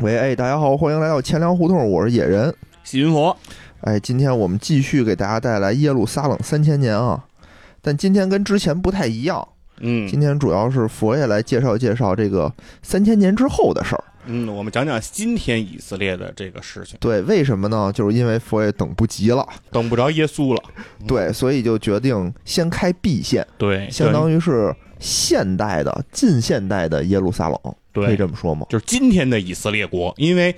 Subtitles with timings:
[0.00, 2.54] 喂，哎，大家好，欢迎来到钱粮胡同，我是野人。
[2.84, 3.36] 喜云佛，
[3.80, 7.24] 哎，今天我们继续给大家带来耶路撒冷三千年啊，
[7.82, 9.48] 但今天跟之前不太一样，
[9.80, 14.04] 嗯今天主要是佛爷来介绍介绍这个三千年之后的事儿。
[14.26, 17.90] 嗯，我们讲讲今天以色列的这个事情，对，为什么呢？
[17.92, 20.62] 就是因为佛爷等不及了，等不着耶稣了，
[21.08, 27.58] 对，所以就决定先开 B 线，对，相当于是现代的、近现代的耶路撒冷，
[28.06, 28.66] 可以，这么说吗？
[28.68, 30.54] 就是今天的以色列国，因为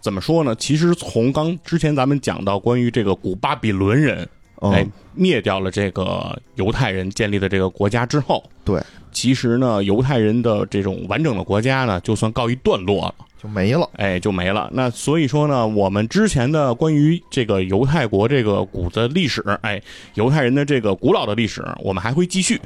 [0.00, 0.54] 怎么说呢？
[0.54, 4.28] 其实从刚之前咱们讲到关于这个古巴比伦人，
[4.60, 8.80] 哎嗯，，灭掉了这个犹太人建立的这个国家之后，对，
[9.12, 13.14] 其实呢，犹太人的这种完整的国家呢，就算告一段落了。
[13.40, 13.88] 就没了。
[13.92, 14.68] 哎，就没了。
[14.72, 19.80] 那所以说呢，我们之前的关于这个犹太国这个古的历史，哎，
[20.14, 22.60] 犹太人的这个古老的历史，我们还会继续。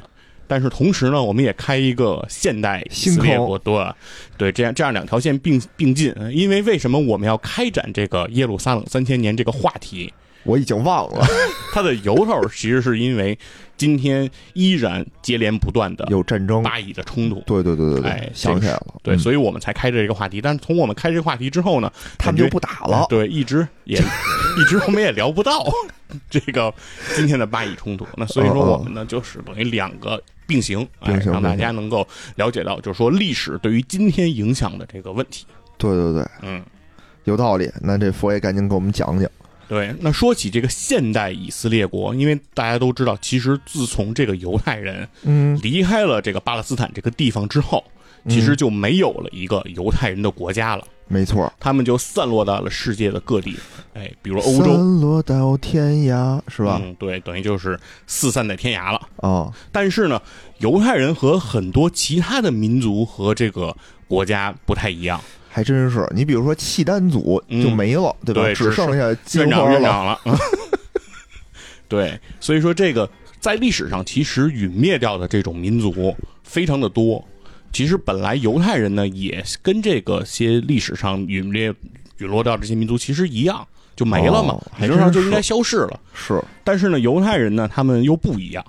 [0.53, 3.73] 但是同时呢，我们也开一个现代以色列国，对，
[4.37, 6.13] 对，这样这样两条线并并进。
[6.31, 10.13] 因为为什么我们要开展这个耶路撒冷三千年这个话题？
[10.43, 11.25] 我已经忘了
[11.73, 13.35] 它的由头其实是因为
[13.77, 16.61] 今天依然接连不断的有战争。
[16.61, 17.41] 巴以的冲突。
[17.47, 18.95] 对对对对对，哎想起来了。
[19.01, 20.39] 对，嗯所以我们才开这个话题。
[20.39, 23.07] 但是从我们开这个话题之后呢，他们就不打了。
[23.09, 23.97] 对，一直也
[24.59, 25.65] 一直我们也聊不到
[26.29, 26.71] 这个
[27.15, 28.05] 今天的巴以冲突。
[28.17, 35.45] 那所以说我们呢，就是等于两个并行，哎并行让大家能够了解到，就是说历史对于今天影响的这个问题。
[35.77, 36.63] 对对对，嗯，
[37.23, 37.69] 有道理。
[37.81, 39.29] 那这佛爷赶紧给我们讲讲。
[39.67, 39.93] 对。
[39.99, 47.83] 那说起这个现代以色列国，因为大家都知道，其实自从这个犹太人嗯，离开了这个巴勒斯坦这个地方之后，
[48.29, 50.87] 其实就没有了一个犹太人的国家了。
[51.07, 53.55] 没错，他们就散落到了世界的各地，
[53.93, 56.79] 哎，比如欧洲，散落到天涯，是吧？
[56.83, 58.99] 嗯，对，等于就是四散在天涯了。
[59.17, 60.19] 啊，但是呢，
[60.59, 63.75] 犹太人和很多其他的民族和这个
[64.07, 66.07] 国家不太一样，还真是。
[66.15, 68.41] 你比如说契丹族嗯就没了，对吧？
[68.41, 69.71] 对只只剩下金院长花了。
[69.73, 70.19] 院长了。
[71.87, 73.07] 对，所以说这个
[73.39, 77.23] 在历史上其实陨灭掉的这种民族非常的多。
[77.73, 81.73] 其实本来犹太人呢，也跟这个些历史上陨灭、
[82.19, 85.99] 陨落掉这些民族其实一样，就没了嘛理论上就应该消逝了。
[86.13, 88.63] 是，但是呢，犹太人呢，他们又不一样。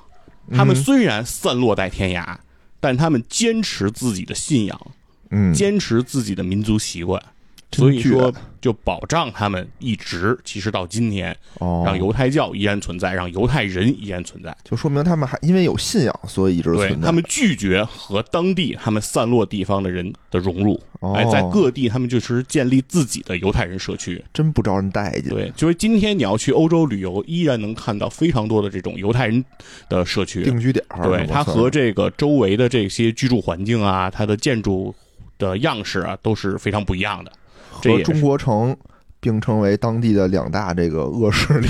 [0.50, 2.37] 他们嗯虽然散落在天涯，
[2.81, 4.81] 但他们坚持自己的信仰，
[5.31, 7.22] 嗯，坚持自己的民族习惯，
[7.76, 14.56] 所以说就保障他们一直，其实到今天，哦，让犹太教依然存在，让犹太人依然存在。
[14.64, 17.06] 就说明他们还因为有信仰，所以一直对存在。
[17.06, 24.22] 他们拒绝和当地他们散落地方的人的融入，哦哎，在各地他们就是建立自己的犹太人社区。
[24.32, 25.28] 真不招人待见。
[25.28, 29.44] 对，就是今天你要去欧洲旅游，依然能看到非常多的这种犹太人
[29.88, 30.42] 的社区。
[30.42, 34.94] 定居点，对，它和这个周围的这些居住环境啊，它的建筑
[35.38, 37.30] 的样式啊，都是非常不一样的。
[37.74, 38.76] 和中国城
[39.20, 41.68] 并称为当地的两大这个恶势力。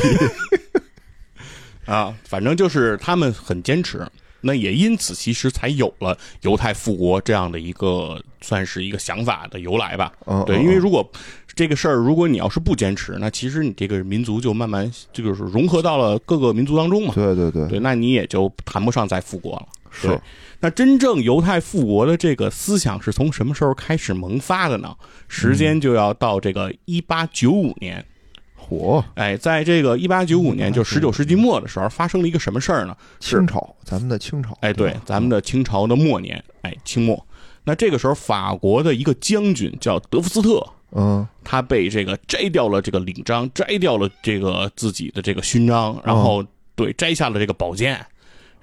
[1.87, 4.06] 啊，反正就是他们很坚持。
[4.47, 10.12] 那也因此，其实才有了犹太复国这样的一个算是一个想法的由来吧。
[10.26, 11.10] 嗯，对，因为如果
[11.54, 17.14] 这个事儿，如果你要是不坚持，那其实你这个民族就慢慢就是融合到了各个民族当中嘛。
[17.14, 19.66] 对对对，对，那你也就谈不上再复国了。
[19.94, 20.21] 是
[20.60, 24.94] 那真正犹太复国的这个思想是从什么时候开始萌发的呢？
[25.28, 28.05] 时间就要到这个一八九五年。
[28.56, 32.97] 火哎，在这个一八九五年，就十九世纪末的时候，发生了一个什么事儿呢？
[33.21, 34.56] 清朝，咱们的清朝。
[34.62, 37.26] 哎，对，咱们的清朝的末年，哎，清末。
[37.62, 46.43] 那这个时候，法国的一个将军叫德福斯特，嗯他被这个摘掉了这个领章，摘掉了这个自己的这个勋章，然后
[46.75, 48.03] 对摘下了这个宝剑，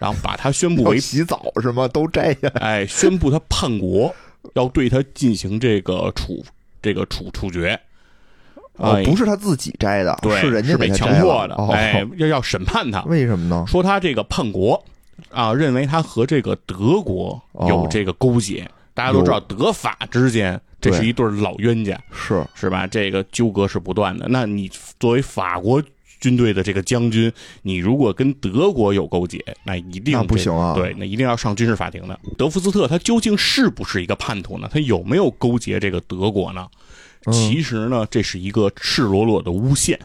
[0.02, 1.88] 然后把他宣布为洗澡是吗？
[1.88, 2.60] 都摘下来。
[2.82, 4.14] 哎，宣布他叛国，
[4.56, 6.44] 要对他进行这个处
[6.82, 7.80] 这个处处决。
[8.78, 13.64] 哦哎，不是他自己摘的，对，是人家被强迫的，哦，哎，要要审判他，为什么呢？
[13.68, 14.84] 说他这个叛国
[15.30, 18.68] 啊，认为他和这个德国有这个勾结。
[18.94, 22.88] 大家都知道，德法之间这是一对老冤家，是是吧？
[22.88, 24.26] 这个纠葛是不断的。
[24.30, 24.70] 那你
[25.00, 25.82] 作为法国
[26.22, 27.30] 军队的这个将军，
[27.64, 32.18] 你如果跟德国有勾结，那一定那不行啊对，那一定要上军事法庭的。
[32.38, 34.70] 德福斯特他究竟是不是一个叛徒呢？
[34.72, 36.66] 他有没有勾结这个德国呢？
[37.26, 40.00] 嗯其实呢，这是一个赤裸裸的诬陷。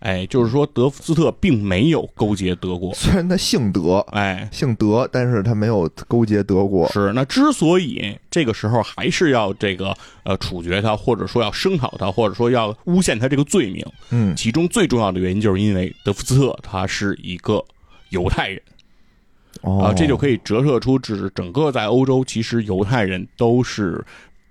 [0.00, 2.92] 哎，就是说德福斯特并没有勾结德国。
[2.94, 6.88] 虽然他姓德，哎，姓德，但是他没有勾结德国。
[6.88, 17.62] 是那之所以这个时候还是要这个呃处决他，或者说要声讨他，或者说要诬陷他这个罪名，嗯，其中最重要的原因就是因为德福斯特他是一个
[18.08, 18.62] 犹太人
[19.60, 24.02] 哦啊，这就可以折射出，指整个在欧洲，其实犹太人都是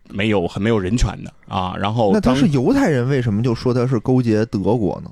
[0.10, 1.74] 没有很没有人权的啊。
[1.76, 5.10] 然后那他是犹太人，为什么就说他是勾结德国呢？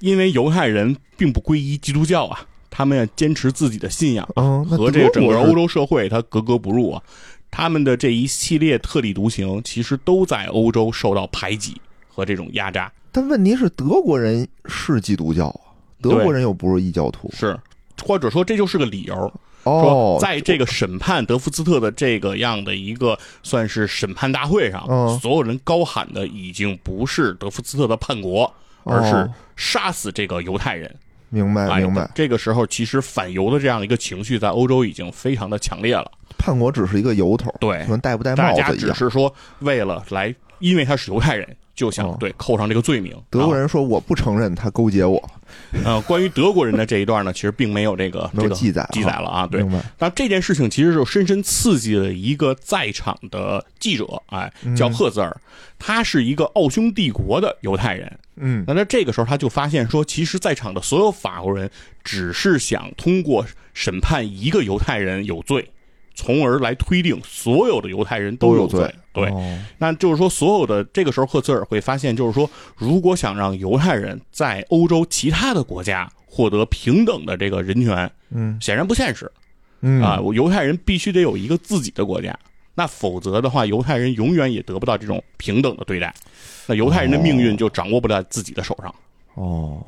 [0.00, 2.40] 因为犹太人并不皈依基督教啊，
[2.70, 7.02] 他们要坚持自己的信仰，嗯，和这个整个欧洲社会它格格不入啊。
[7.50, 12.92] 他们的这一系列特立独行，其实都在欧洲受到排挤和这种压榨。
[13.10, 15.72] 但问题是，德国人是基督教啊，
[16.02, 17.30] 德国人又不是异教徒。
[17.32, 17.58] 是，
[18.04, 19.32] 或者说这就是个理由，
[19.62, 28.52] 哦说，在这个审判德夫斯特的这个样的一个算是审判大会上，嗯所有人高喊的已经不是德夫斯特的叛国，
[28.86, 30.94] 而是哦杀死这个犹太人。
[31.28, 36.10] 明白哎明白，这个时候，其实反犹的这样的一个情绪在欧洲已经非常的强烈了。
[36.38, 38.94] 叛国只是一个由头，对戴不戴大家帽子一样。
[38.94, 43.14] 只是说为了来，因为他是犹太人，就想哦对扣上这个罪名。
[43.30, 45.22] 德国人说我不承认他勾结我，
[45.84, 49.46] 呃，关于德国人的这一段呢，其实并没有这个这个没有记载记载了啊。
[49.46, 49.84] 对，明白？
[49.98, 55.36] 但这件事情其实就深深刺激了一个在场的记者，哎，叫赫兹尔，
[55.78, 58.18] 他是一个奥匈帝国的犹太人。
[58.38, 61.70] 嗯那在这个时候，他就发现说，其实在场的所有法国人
[62.02, 65.70] 只是想通过审判一个犹太人有罪，
[66.16, 68.92] 从而来推定所有的犹太人都有罪。
[69.12, 69.58] 对，哦。
[69.78, 78.58] 那就是说，所有的这个时候，赫兹尔会发现，就是说，如果想让犹太人在欧洲其他的国家获得平等的这个人权，嗯。
[78.60, 79.30] 显然不现实。
[79.82, 80.02] 嗯。
[80.02, 82.36] 啊，我犹太人必须得有一个自己的国家，
[82.74, 86.14] 那否则的话，犹太人永远也得不到这种平等的对待，
[86.66, 88.94] 那犹太人的命运就掌握不在自己的手上。
[89.34, 89.84] 哦，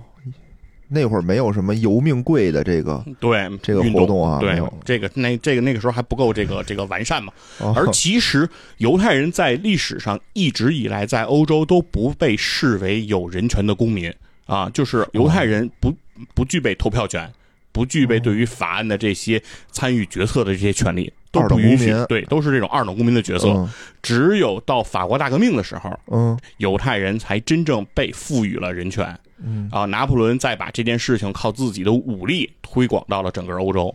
[0.89, 7.33] 那会儿没有什么游命贵的这个对这个运活动啊，没对，这个那这个那个时候还不够这个这个完善嘛。
[7.59, 7.75] 哦。
[7.77, 8.49] 而其实
[8.79, 14.13] 犹太人在历史上一直以来在欧洲都不被视为有人权的公民
[14.47, 15.95] 啊，就是犹太人不
[16.35, 17.31] 不具备投票权，
[17.71, 23.49] 不具备对于法案的这些参与决策的这些权利，都不允许公民，对，都是这种二等公民的角色。
[23.49, 23.71] 嗯。
[24.01, 26.39] 只有到法国大革命的时候，嗯。
[26.57, 29.15] 犹太人才真正被赋予了人权。
[29.43, 33.95] 嗯啊，拿破仑再把这件事情靠自己的武力推广到了整个欧洲。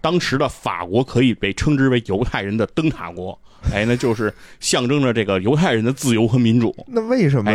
[0.00, 3.38] 当时的法国可以被称之为犹太人的灯塔国，
[3.72, 7.54] 哎，那就是象征着这个犹太人的自由和民主， 那为什么哎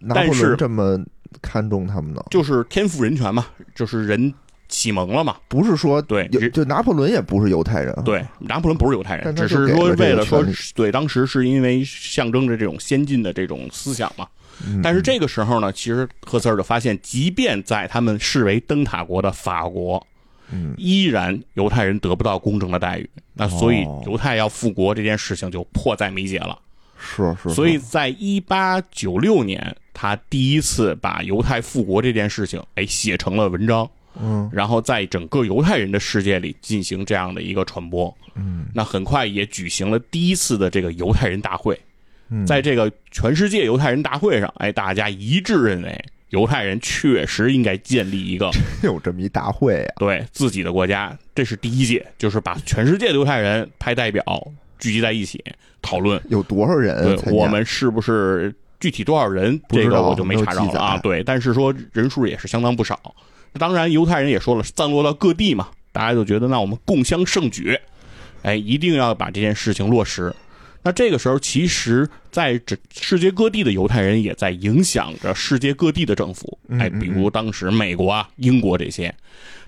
[0.00, 0.96] 拿破但是仑这么
[1.42, 2.22] 看重他们呢？
[2.30, 4.32] 就是天赋人权嘛，就是人
[4.68, 5.38] 启蒙了嘛。
[5.48, 10.46] 不是说对就拿破仑也不是犹太人啊，对，拿破仑不是犹太人，只是说为了说
[10.76, 14.24] 对，当时是因为象征着这种先进的这种思想嘛。
[14.66, 20.04] 嗯但是这个时候呢，其实赫茨尔就发现，即便在他们视为灯塔国的法国，
[20.50, 23.08] 嗯依然犹太人得不到公正的待遇。
[23.34, 26.58] 那所以哦犹太要复国这件事情就迫在眉睫了。
[26.98, 33.88] 是是，所以在一八九六年，他第一次把犹太复国这件事情，哎，写成了文章，
[34.20, 38.12] 嗯然后在整个犹太人的世界里进行这样的一个传播。
[38.34, 41.78] 嗯那很快也举行了第一次的这个犹太人大会。
[42.30, 48.50] 嗯，在这个全世界犹太人大会上，哎，大家一致认为犹太人确实应该建立一个
[48.82, 54.22] 有这么一大会呀，对自己的国家，这是第一届，就是把全世界的犹太人派代表
[54.78, 55.42] 聚集在一起
[55.80, 57.32] 讨论，有多少人对？
[57.32, 60.98] 我们是不是具体多少人，这个我就没查着啊。
[60.98, 63.14] 对，但是说人数也是相当不少。
[63.54, 67.76] 当然，犹太人也说了，散落到各地嘛，大家就觉得那我们共襄盛举，
[68.42, 70.32] 哎，一定要把这件事情落实。
[70.88, 79.14] 那这个时候，其实在这世界各地的犹太人也在影响着世界各地的政府，哎，比如当时美国啊、英国这些。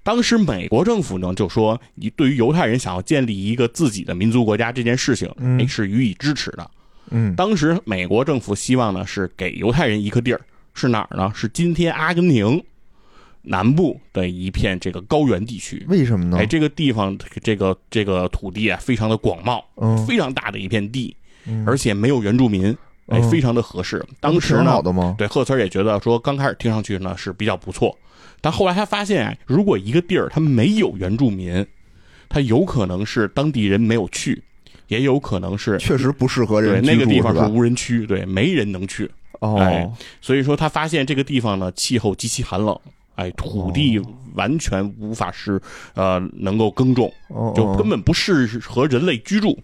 [0.02, 6.70] 当时美国政府呢就说，你对于犹太人想要建立一个自己的民族国家这件事情，嗯哎，是予以支持的。
[7.10, 10.40] 嗯当时美国政府希望呢是给犹太人一个地儿，
[10.72, 11.30] 是哪儿呢？
[11.34, 12.64] 是今天阿根廷
[13.42, 15.84] 南部的一片这个高原地区。
[15.88, 16.46] 为什么呢哎，？
[16.46, 21.16] 这个地方这个这个土地啊，非常的广袤，嗯，非常大的一片地，
[21.46, 22.70] 嗯而且没有原住民，
[23.06, 24.04] 哎，嗯非常的合适。
[24.20, 24.82] 当时呢？
[25.16, 27.96] 对赫茨尔也觉得说，刚开始听上去呢是比较不错，
[28.40, 31.66] 但后来他发现啊，如果一个地儿它没有原住民，
[32.28, 34.42] 它有可能是当地人没有去，
[34.88, 37.40] 也有可能是确实不适合对人那个地方是？
[37.52, 39.10] 无人区，对，没人能去。
[39.40, 42.78] 哎哦，所以说他发现这个地方呢，气候极其寒冷，
[43.20, 44.00] 哎，土地
[44.34, 45.60] 完全无法是
[45.94, 49.58] 呃能够耕种，哦，就根本不适合人类居住。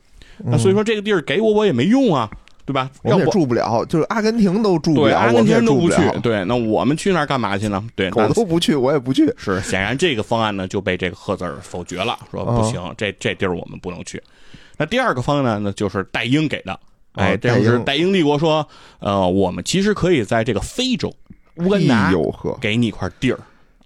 [0.45, 2.29] 那所以说这个地儿给我我也没用啊，
[2.67, 2.91] 对吧？
[3.03, 7.83] 嗯我也住不了，就是阿根廷都住不对了，阿根廷都不，，去对，那我们去那儿干嘛去呢？
[7.95, 9.33] 对，狗那都不去，我也不去。
[9.39, 14.23] 是显然这个方案呢就被这个赫兹尔否决了，说哦不行，这这地儿我们不能去。
[14.77, 16.79] 那第二个方案呢，就是戴英给的。
[17.13, 21.11] 哎，哦这就是戴戴英帝国说，呃，我们其实可以在这个非洲
[21.57, 22.13] 乌干达
[22.61, 23.39] 给你一块地儿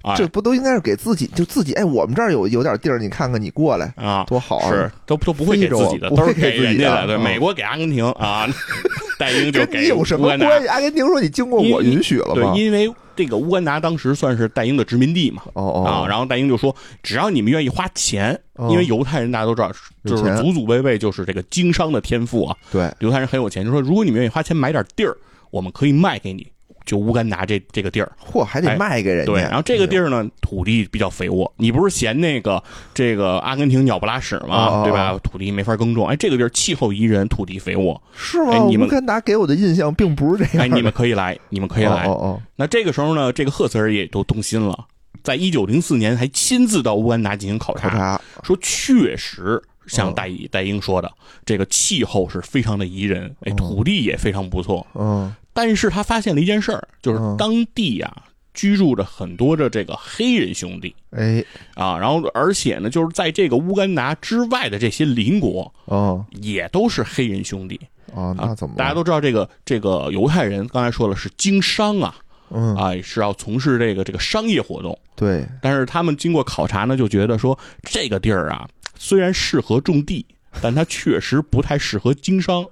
[0.02, 4.70] 啊这不都应该是给自己就自己哎，我们这儿有有点地儿，你看看你过来啊，多好啊！
[4.70, 7.18] 是都都不会给自己的，都是给自己人家的。
[7.18, 8.48] 美国给阿根廷啊，
[9.18, 10.66] 戴英就给你有什么关系？
[10.68, 12.54] 阿根廷说你经过我允许了吗？
[12.54, 15.42] 对，因为这个乌干达当时算是戴英的殖民地嘛。
[15.52, 19.70] 哦哦啊，然后戴英就说，只要你们愿意花钱，哦因为犹太人大家都知道，
[20.06, 25.14] 就是祖祖辈辈就是这个经商的天赋啊，对，犹太人很有钱，就说如果你们愿意花钱买点地儿，
[25.50, 26.46] 我们可以卖给你，
[26.84, 28.10] 就乌干达这这个地儿。
[28.25, 29.32] 嚯，还得哎卖给人家。
[29.32, 31.52] 对，然后这个地儿儿呢，土地比较肥沃。
[31.56, 32.62] 你不是嫌那个
[32.94, 34.66] 这个阿根廷鸟不拉屎吗？
[34.66, 35.18] 哦对吧？
[35.22, 36.06] 土地没法耕种。
[36.06, 38.00] 哎，这个地儿气候宜人，土地肥沃。
[38.14, 38.52] 是吗？
[38.52, 42.06] 哎你们乌干达给我的印象并不是这样哎，你们可以来，你们可以来。
[42.06, 44.87] 哦哦那这个时候呢，这个赫茨尔也都动心了，
[45.22, 50.12] 在一九零四年还亲自到乌干达进行考，察说确实像哦。
[50.14, 51.10] 戴戴英说的，
[51.44, 53.54] 这个气候是非常的宜人，哎，哦。
[53.56, 54.87] 土地也非常不错。
[54.94, 55.34] 嗯。
[55.52, 57.37] 但是他发现了一件事儿，就是嗯。
[57.37, 61.44] 当地啊居住着很多的这个黑人兄弟哎。
[61.75, 67.80] 啊，然后而且呢，就是在这个乌干达之外的这些邻国哦也都是黑人兄弟
[68.12, 68.78] 哦，啊那怎么了？
[68.78, 72.16] 大家都知道这个这个犹太人，刚才说了是经商啊，
[72.50, 75.46] 嗯啊是要从事这个这个商业活动，对。
[75.62, 78.68] 但是他们经过考察呢，就觉得说这个地儿啊，
[79.02, 80.26] 虽然适合种地，
[80.61, 82.62] 但它确实不太适合经商。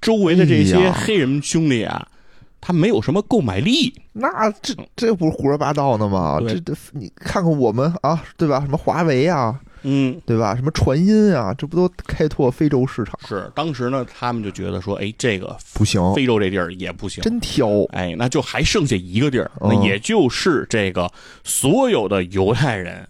[0.00, 2.06] 周围的这些黑人兄弟啊，
[2.60, 3.92] 他没有什么购买力。
[4.12, 6.38] 那这这不是胡说八道呢吗？
[6.46, 8.60] 这这你看看我们啊，对吧？
[8.60, 10.54] 什么华为啊，嗯，对吧？
[10.54, 13.18] 什么传音啊，这不都开拓非洲市场？
[13.26, 17.24] 是当时呢，他们就觉得说，哎，这个不行，非洲这地儿也不行。
[17.24, 17.82] 真挑。
[17.90, 21.10] 哎，那就还剩下一个地儿，哦那也就是这个
[21.42, 23.06] 所有的犹太人，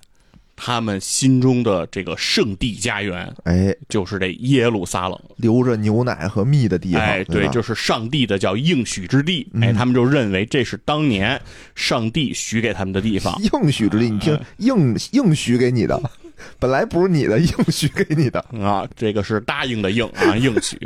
[0.56, 5.20] 他们心中的这个圣地家园，哎，就是这耶路撒冷。
[5.37, 9.46] 流着牛奶和蜜的地方，哎，对，就是上帝的叫应许之地。
[9.52, 11.40] 嗯哎，他们就认为这是当年
[11.75, 13.34] 上帝许给他们的地方。
[13.40, 16.00] 应许之地，你听，应应许给你的，
[16.58, 18.40] 本来不是你的，应许给你的。
[18.60, 20.78] 啊，这个是答应的应啊， 应许。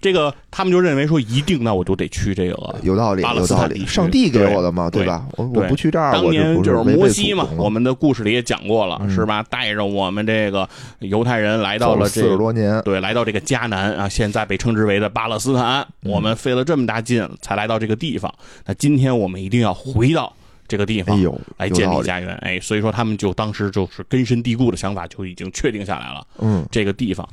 [0.00, 5.26] 这个他们就认为说，一定那我就得去这个有道理，巴勒有道理，上帝给我的嘛，对吧？
[5.36, 9.42] 我我不去这儿，当年就是摩西嘛我们的故事里也讲过了，嗯是吧？
[9.50, 10.68] 带着我们这个
[11.00, 12.32] 犹太人来到了四这个。
[12.32, 18.32] 十多年，对，来到这个迦南啊，现在被称之为的巴勒斯坦，嗯我们费了这么大劲才来到这个地方。
[18.66, 20.32] 那今天我们一定要回到
[20.68, 22.34] 这个地方，哎呦，来建立家园。
[22.36, 27.28] 哎，所以说他们就当时就是根深蒂固的想法就已经确定下来了嗯这个地方。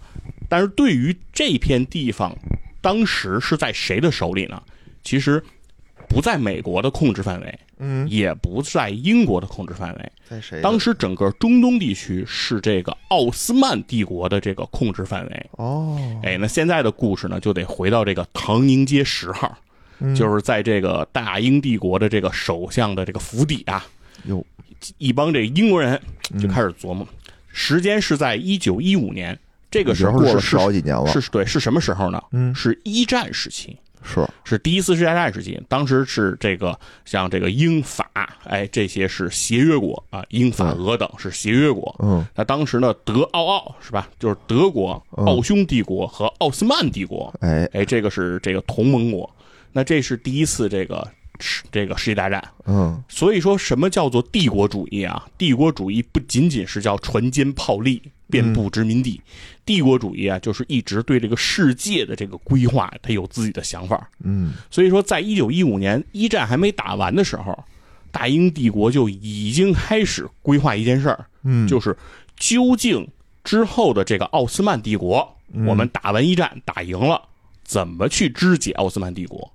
[0.50, 2.36] 但是对于这片地方，
[2.82, 4.62] 当时是在谁的手里呢？
[5.04, 5.44] 其实
[6.08, 10.12] 不在美国的控制范围，嗯，也不在英国的控制范围。
[10.30, 10.62] 在谁？
[10.62, 15.50] 当时整个中东地区是这个奥斯曼帝国的这个控制范围。
[15.54, 19.58] 哦，哎，那现在的故事呢，就得回到这个唐宁街十号，
[20.04, 20.14] 嗯。
[20.14, 23.84] 就是在这个大英帝国的这个首相的这个府邸啊，
[24.26, 24.46] 有，
[25.00, 26.00] 一帮这个英国人
[26.40, 27.08] 就嗯开始琢磨，
[27.48, 29.38] 时间是在一九一五年，
[29.72, 32.22] 这个时候是十好几年了，是是对是什么时候呢？
[32.32, 33.76] 嗯，是一战时期。
[34.06, 38.06] 是，是第一次世界大战时期，当时是这个像这个英法，
[38.44, 41.96] 哎，这些是协约国啊，英法俄等是协约国。
[42.04, 42.26] 嗯。
[42.36, 44.10] 那当时呢，德奥奥是吧？
[44.20, 45.26] 就是德国、嗯。
[45.26, 49.34] 奥匈帝国和奥斯曼帝国，哎，哎，这个是这个同盟国。
[49.74, 51.06] 那这是第一次这个
[51.40, 52.42] 世这个世界大战。
[52.66, 55.28] 嗯所以说什么叫做帝国主义啊？
[55.38, 59.20] 帝国主义不仅仅是叫船坚炮利、遍布殖民地，
[59.66, 64.10] 帝国主义啊，就是一直对这个世界的这个规划，他有自己的想法。
[64.24, 67.64] 嗯所以说，在一九一五年一战还没打完的时候，
[68.12, 71.98] 大英帝国就已经开始规划一件事儿，嗯，就是
[72.38, 73.08] 究竟
[73.44, 77.22] 之后的这个奥斯曼帝国，嗯我们打完一战打赢了，
[77.64, 79.53] 怎么去肢解奥斯曼帝国？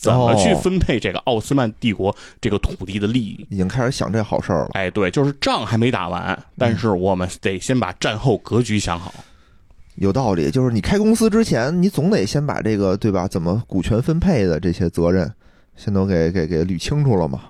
[0.00, 3.46] 怎么去哦分配这个奥斯曼帝国这个土地的利益？
[3.50, 4.70] 已经开始想这好事儿了。
[4.72, 9.12] 哎，对，就是仗还没打完，但是我们得先把战后格局想好。
[9.96, 13.28] 有道理，就是你开公司之前，你总得先把这个对吧？
[13.28, 15.30] 怎么股权分配的这些责任，
[15.76, 17.42] 先都给给给捋清楚了嘛。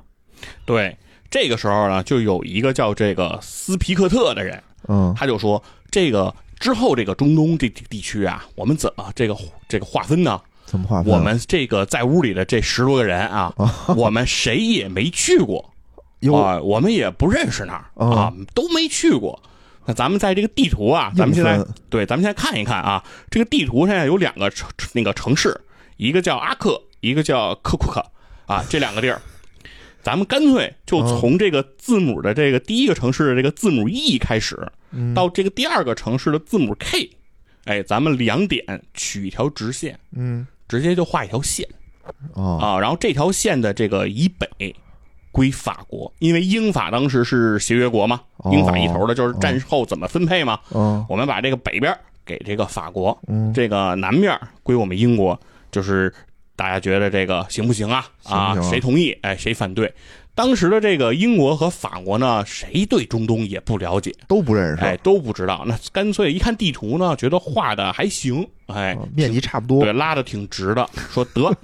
[0.64, 0.96] 对，
[1.30, 9.36] 这个时候呢，就有一个叫这个斯皮克特的人，嗯他就说，这个之后这个中东这地地区啊，我们怎么这个
[9.68, 10.40] 这个划分呢？
[10.70, 11.12] 怎么划分？
[11.12, 13.52] 我们这个在屋里的这十多个人啊，
[13.96, 15.68] 我们谁也没去过。
[16.20, 19.42] 哟啊，我们也不认识那儿嗯啊，都没去过。
[19.86, 21.58] 那咱们在这个地图啊，咱们现在
[21.88, 25.58] 对，咱们现在看一看啊，这个地图现在有两个城那个城市，
[25.96, 28.04] 一个叫阿克，一个叫科库克
[28.46, 29.20] 啊，这两个地儿。
[30.02, 34.56] 咱们干脆就嗯从这个字母的这个第一个城市的这个字母 E 开始，
[34.92, 35.14] 嗯。
[35.14, 37.10] 到这个第二个城市的字母 K，
[37.64, 41.68] 哎，咱们两点取一条直线，嗯直接就画一条线
[42.34, 44.74] 哦啊，然后这条线的这个以北
[45.32, 50.60] 归法国，因为英法当时是协约国嘛，哦英法一头的，就是战后怎么分配嘛。
[50.72, 51.92] 嗯我们把这个北边
[52.24, 55.38] 给这个法国，嗯这个南面归我们英国，
[55.72, 56.12] 就是
[56.54, 58.06] 大家觉得这个行不行啊？
[58.24, 59.10] 啊行行，啊谁同意？
[59.22, 59.92] 哎，谁反对？
[60.34, 65.64] 当时的这个英国和法国呢，谁对中东也不了解，都不认识，哎，都不知道。
[65.66, 69.82] 那干脆一看地图呢，觉得画的还行，哎，嗯面积差不多。
[69.82, 71.54] 对，，拉的挺直的，说得，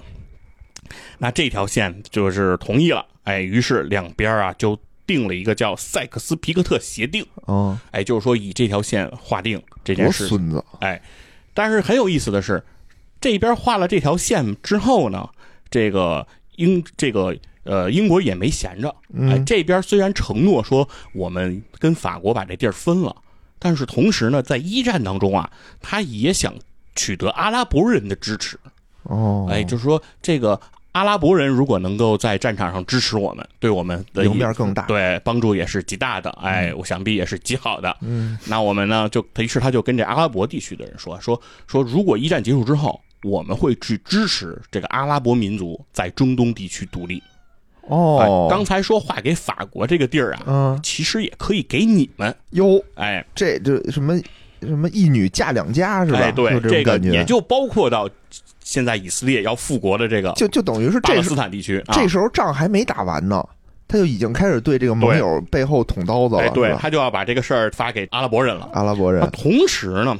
[1.18, 11.00] 那这条线就是同意了，哎，于是两边啊就定了一个叫塞克斯皮克特协定，嗯，哎，就是说以这条线划定这件多事情，孙子，哎，
[11.54, 12.62] 但是很有意思的是，
[13.20, 15.26] 这边画了这条线之后呢，
[15.70, 17.34] 这个英这个
[17.66, 23.14] 呃英国也没闲着，哎，嗯这边虽然承诺说我们跟法国把这地儿分了，
[23.58, 26.54] 但是同时呢，在一战当中啊，他也想
[26.94, 28.58] 取得阿拉伯人的支持，
[29.02, 30.58] 哦，哎，就是说这个
[30.92, 37.94] 阿拉伯人如果能够在战场上支持我们，对我们的赢面更大，对帮助也是极大的，哎，我想必也是极好的。
[38.00, 38.38] 嗯。
[38.46, 47.22] 那我们呢，就于是他就跟这阿拉伯地区的人说说说，如果一战结束之后，我们会去支持这个阿拉伯民族在中东地区独立。
[47.88, 52.34] 哦哎，，刚才说划给法国这个地儿啊，嗯其实也可以给你们。
[52.50, 54.18] 哟，哎这这什么
[54.60, 56.18] 什么一女嫁两家是吧？
[56.18, 58.08] 哎，对，这这个也就包括到
[58.60, 61.78] 现在以色列要复国的这个就就等于是巴勒这斯坦地区。
[61.86, 63.46] 啊这时候仗还没打完呢，
[63.86, 68.68] 他就已经开始对这个盟友背后捅刀子了，哎，对他就要把这个事儿发给阿拉伯人了。
[68.72, 70.18] 阿拉伯人，同时呢，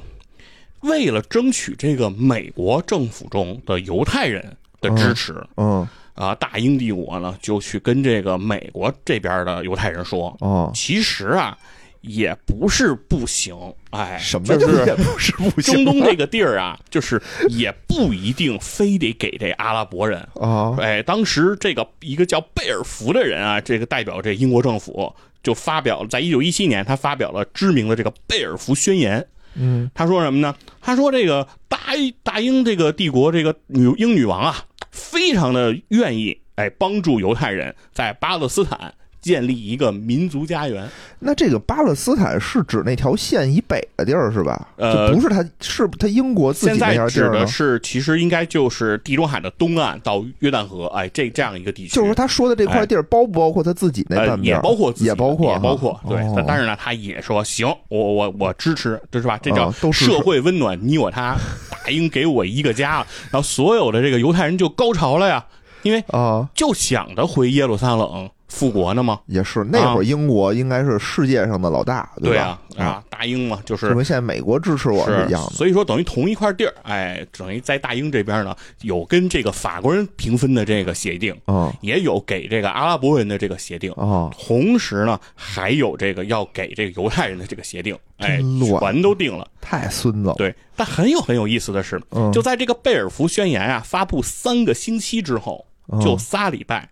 [0.80, 11.56] 为了争取这个美国政府中的犹太人的支持，嗯啊，大英帝国呢就去跟这个美国这边的犹太人说，哦，其实啊
[12.00, 13.54] 也不是不行，
[13.90, 20.20] 哎，什么就是也不是不行中东这个地儿啊，就是也不一定非得给这阿拉伯人。
[20.34, 25.12] 啊，哎，当时这个一个叫贝尔福的人啊，这个代表这英国政府
[25.42, 29.26] 就发表了，在一九一七年，他发表了知名的这个贝尔福宣言。
[29.58, 30.54] 嗯他说什么呢？
[30.82, 31.78] 他说这个大
[32.22, 34.64] 大英这个帝国这个女英女王啊，
[34.96, 38.94] 非常的愿意哎帮助犹太人在巴勒斯坦
[39.26, 40.88] 建立一个民族家园。
[41.18, 44.68] 那这个巴勒斯坦是指那条线以北的地儿是吧？
[44.76, 47.40] 呃不是他是他英国自己那现在指条地儿呢？
[47.40, 51.96] 的是，其实应该就是地中海的东岸到约旦河，哎，这这样一个地区。
[51.96, 54.62] 就是他说的这块地儿包不包括他自己那呃半，边也？
[54.62, 59.36] 包括自己也包括也包括对，哦但但是呢，他也说行，我我我支持，这是吧？
[59.42, 61.36] 这叫社会温暖，你我他，
[61.84, 65.44] 大英给我一个家了，然后所有的这个犹太人就高潮了呀，
[65.82, 72.58] 因为啊，就想着回耶路撒冷复国呢吗，也是那会儿英国应该是世界上的老大，对吧？
[72.76, 75.50] 啊啊，大英嘛，就是就跟现在美国支持我是一样的。
[75.50, 88.40] 所以说等于同一块地儿，哎，等于在大英这边呢，有跟这个法国人平分的这个协定，啊也有给这个阿拉伯人的这个协定，啊，同时呢，还有这个要给这个犹太人的这个协定，哎，
[88.80, 89.48] 全都定了。
[89.60, 90.34] 太孙子了。
[90.36, 96.88] 对，但很有很有意思的是，嗯就在这个贝尔福宣言啊发布三个星期之后，嗯就仨礼拜，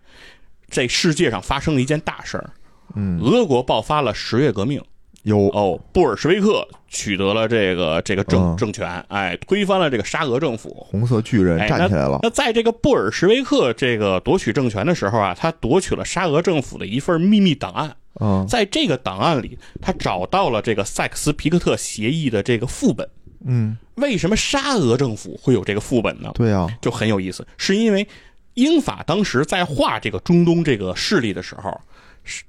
[0.75, 2.49] 这世界上发生了一件大事儿，
[2.95, 4.81] 嗯，俄国爆发了十月革命。
[5.23, 10.85] 有哦，布尔什维克取得了这个这个政、嗯政权，哎，推翻了这个沙俄政府。
[10.91, 12.19] 红色巨人哎，站起来了。
[12.21, 17.95] 那在这个布尔什维克这个夺取政权的时候啊，他夺取了沙俄政府的一份秘密档案。
[18.19, 23.09] 嗯在这个档案里，他找到了这个塞克斯皮克特协议的这个副本。
[23.47, 26.31] 嗯，为什么沙俄政府会有这个副本呢？
[26.35, 28.07] 对啊，就很有意思，是因为
[28.55, 31.79] 英法当时在画这个中东这个势力的时候，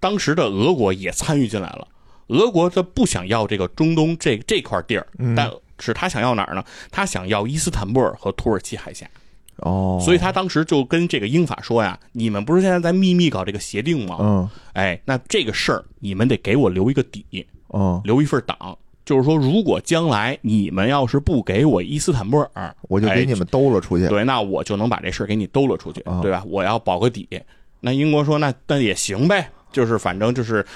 [0.01, 1.87] 当时的俄国也参与进来了。
[2.29, 6.65] 俄国他不想要这个中东这这块地儿，嗯但是他想要哪儿呢？
[6.91, 9.07] 他想要伊斯坦布尔和土耳其海峡，
[9.59, 14.17] 哦，所以他当时就跟这个英法说呀：“你们不是现在在秘密搞这个协定吗？
[14.21, 18.77] 嗯哎，那这个事儿你们得给我留一个底，嗯，留一份档。
[19.07, 24.09] 就是说，如果将来你们要是不给我伊斯坦布尔，我就哎给你们兜了出去。
[24.09, 26.43] 对，那我就能把这事儿给你兜了出去，啊对吧？
[26.49, 27.27] 我要保个底。
[27.81, 30.67] 那英国说，那那也行呗，就是反正就是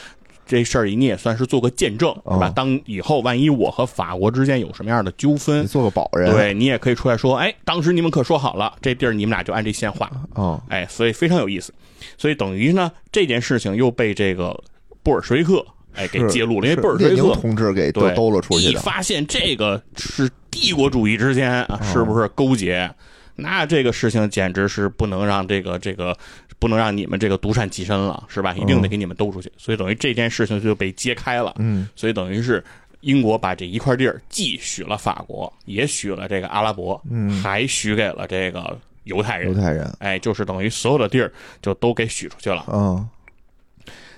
[0.46, 2.46] 这事儿，你也算是做个见证，是吧？
[2.46, 6.30] 啊当以后万一我和法国之间有什么样的纠你纷，做个保人。
[6.30, 11.74] 对你也可以出来说，哎，当时你们可说好了，这地儿你们俩就按这线画，啊，哎，所以非常有意思。
[12.16, 14.56] 所以等于呢，这件事情又被这个
[15.02, 18.72] 布尔什维克哎给揭露了，因为是布尔克同志给都对，兜了出去的。
[18.72, 22.90] 一发现这个是帝国主义之间啊，是不是勾结？
[23.36, 26.16] 那这个事情简直是不能让这个这个
[26.58, 28.54] 不能让你们这个独善其身了，是吧？
[28.54, 29.50] 一定得给你们兜出去。
[29.56, 31.54] 所以等于这件事情就被揭开了。
[31.58, 32.62] 嗯所以等于是
[33.00, 39.54] 英国把这一块地儿既许了法国，也许了这个阿拉伯，嗯，还许给了这个犹太人。
[39.54, 39.90] 犹太人。
[40.00, 42.66] 哎，就是等于所有的地儿就都给许出去了。
[42.70, 43.08] 嗯，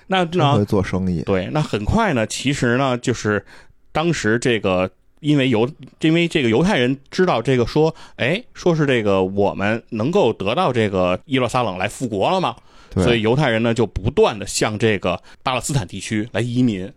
[0.07, 3.45] 那呢真会做生意，对，那很快呢，其实呢，就是
[3.91, 4.89] 当时这个，
[5.19, 5.69] 因为犹
[6.01, 12.55] 因为这个犹太人知道这个说，哎，说是这个我们能够得到这个耶路撒冷来复国了嘛，
[12.95, 16.91] 所以犹太人呢就不断的向这个巴勒斯坦地区来移民。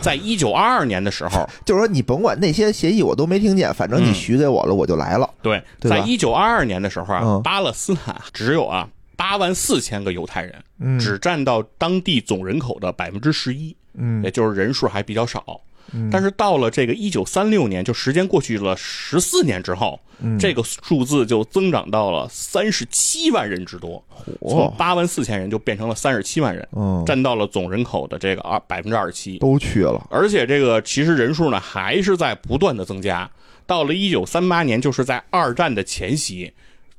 [0.00, 5.30] 在一九二二年的时候， 就是说你甭管那些协议我都没听见，反正你嗯许给我了，我就来了。
[5.40, 10.98] 对，对在一九二二年的时候啊，嗯巴勒斯坦只有啊八万四千个犹太人，嗯。
[10.98, 14.22] 只占到当地总人口的百分之十一，嗯。
[14.22, 15.60] 也就是人数还比较少。
[15.92, 16.08] 嗯。
[16.10, 20.38] 但是到了这个一九三六年，就时间过去了十四年之后，嗯。
[20.38, 24.02] 这个数字就增长到了三十七万人之多，
[24.40, 29.38] 从嚯，八万四千人就变成了三十七万人，嗯，占到了总人口的这个二百分之二十七。
[29.38, 33.30] 都去了，而且这个其实人数呢还是在不断的增加。
[33.66, 36.52] 到了一九三八年，就是在二战的前夕，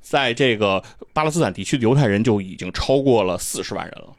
[0.08, 4.10] 在这个巴勒斯坦地区的犹太人就已经超过了四十万人了。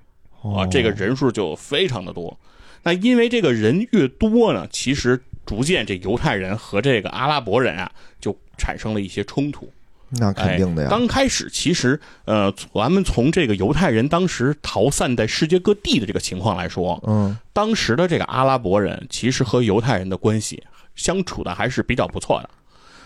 [0.43, 2.37] 啊，哦这个人数就非常的多。
[2.83, 7.89] 那因为这个人越多呢，其实逐渐这犹太人和这个阿拉伯人啊，
[8.21, 9.73] 就产生了一些冲突。
[10.09, 10.91] 那肯定的呀哎。
[10.91, 20.65] 刚开始其实，呃，咱们从这个犹太人当时逃散在世界各地的这个情况来说，嗯当时的这个阿拉伯人其实和犹太人的关系
[20.97, 22.51] 相处的还是比较不错的啊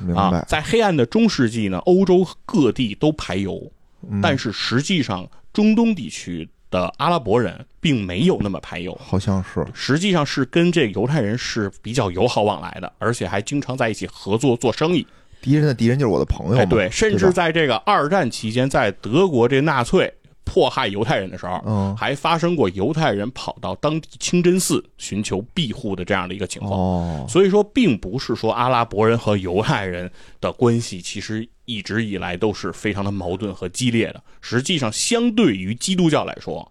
[0.00, 0.44] 明白。。
[0.48, 3.70] 在黑暗的中世纪呢，欧洲各地都排犹，
[4.10, 8.98] 嗯但是实际上中东地区的阿拉伯人并没有那么排犹。
[9.02, 15.06] 好像是，实际上是跟这犹太人是比较友好往来的，而且还经常在一起合作做生意。
[15.42, 16.60] 敌人的敌人就是我的朋友。
[16.60, 20.12] 哎，对，甚至在这个二战期间，在德国这纳粹
[20.52, 26.72] 迫害犹太人的时候，嗯还发生过犹太人跑到当地清真寺寻求庇护的这样的一个情况。
[26.72, 30.10] 哦，所以说，并不是说阿拉伯人和犹太人
[30.40, 34.20] 的关系其实一直以来都是非常的矛盾和激烈的。
[34.40, 36.68] 实际上，相对于基督教来说，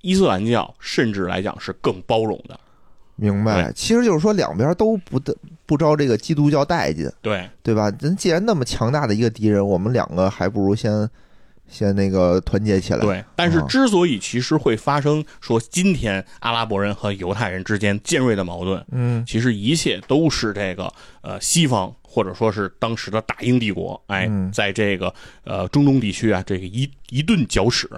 [0.00, 2.58] 伊斯兰教甚至来讲是更包容的。
[3.14, 3.72] 明白。
[3.72, 7.88] 其实就是说两边都不得不招这个基督教待见，对，对吧？
[7.92, 11.08] 咱既然那么强大的一个敌人，我们两个还不如先
[11.72, 25.12] 先那个团结起来。，对，但是啊之所以其实会发生说今天阿拉伯人和犹太人之间尖锐的矛盾，嗯其实一切都是这个呃西方或者说是当时的大英帝国，哎，嗯在这个
[25.44, 27.88] 呃中东地区啊，这个一一顿搅屎，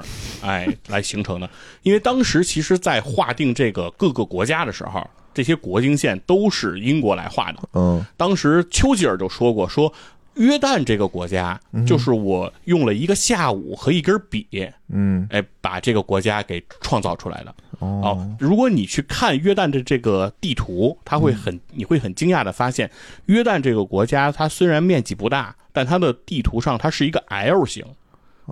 [0.40, 1.50] 哎， 来形成的。
[1.82, 7.58] 因为当时其实，在划定这个各个国家的时候，这些国境线都是英国来画的。
[7.72, 9.92] 嗯当时丘吉尔就说过，说
[10.36, 14.46] 约旦这个国家就是我用了一个下午和一根笔，
[14.88, 15.26] 嗯。
[15.30, 17.54] 哎，把这个国家给创造出来的。
[17.78, 18.00] 哦。
[18.02, 22.90] 哦，如果你去看约旦的这个地图，它会很，你会很惊讶的发现，
[23.26, 27.84] 约旦这个国家它虽然面积不大，但它的地图上它是一个 L 型，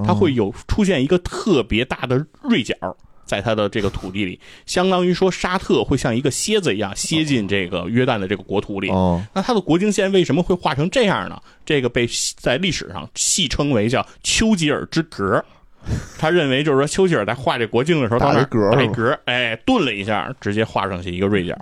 [0.04, 2.74] 它会有出现一个特别大的锐角。
[3.32, 8.90] 在他的这个土地里，相当于说沙特会像一个蝎子一样楔进这个约旦的这个国土里。
[8.90, 11.40] 哦那它的国境线为什么会画成这样呢？
[11.64, 15.42] 这个被在历史上戏称为叫丘吉尔之格。
[16.16, 21.56] 他认为就是说，丘吉尔在画这国境的时候，打了格打一格，哎，顿了一下，直接画上去一个锐角。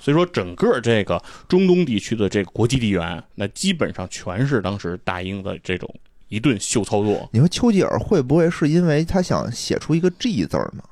[0.00, 5.88] 所以说，整个这个中东地区的这个国际地缘，那基本上全是当时大英的这种
[6.26, 7.28] 一顿秀操作。
[7.32, 10.82] 你说丘吉尔会不会是因为他想写出一个 G 字儿呢？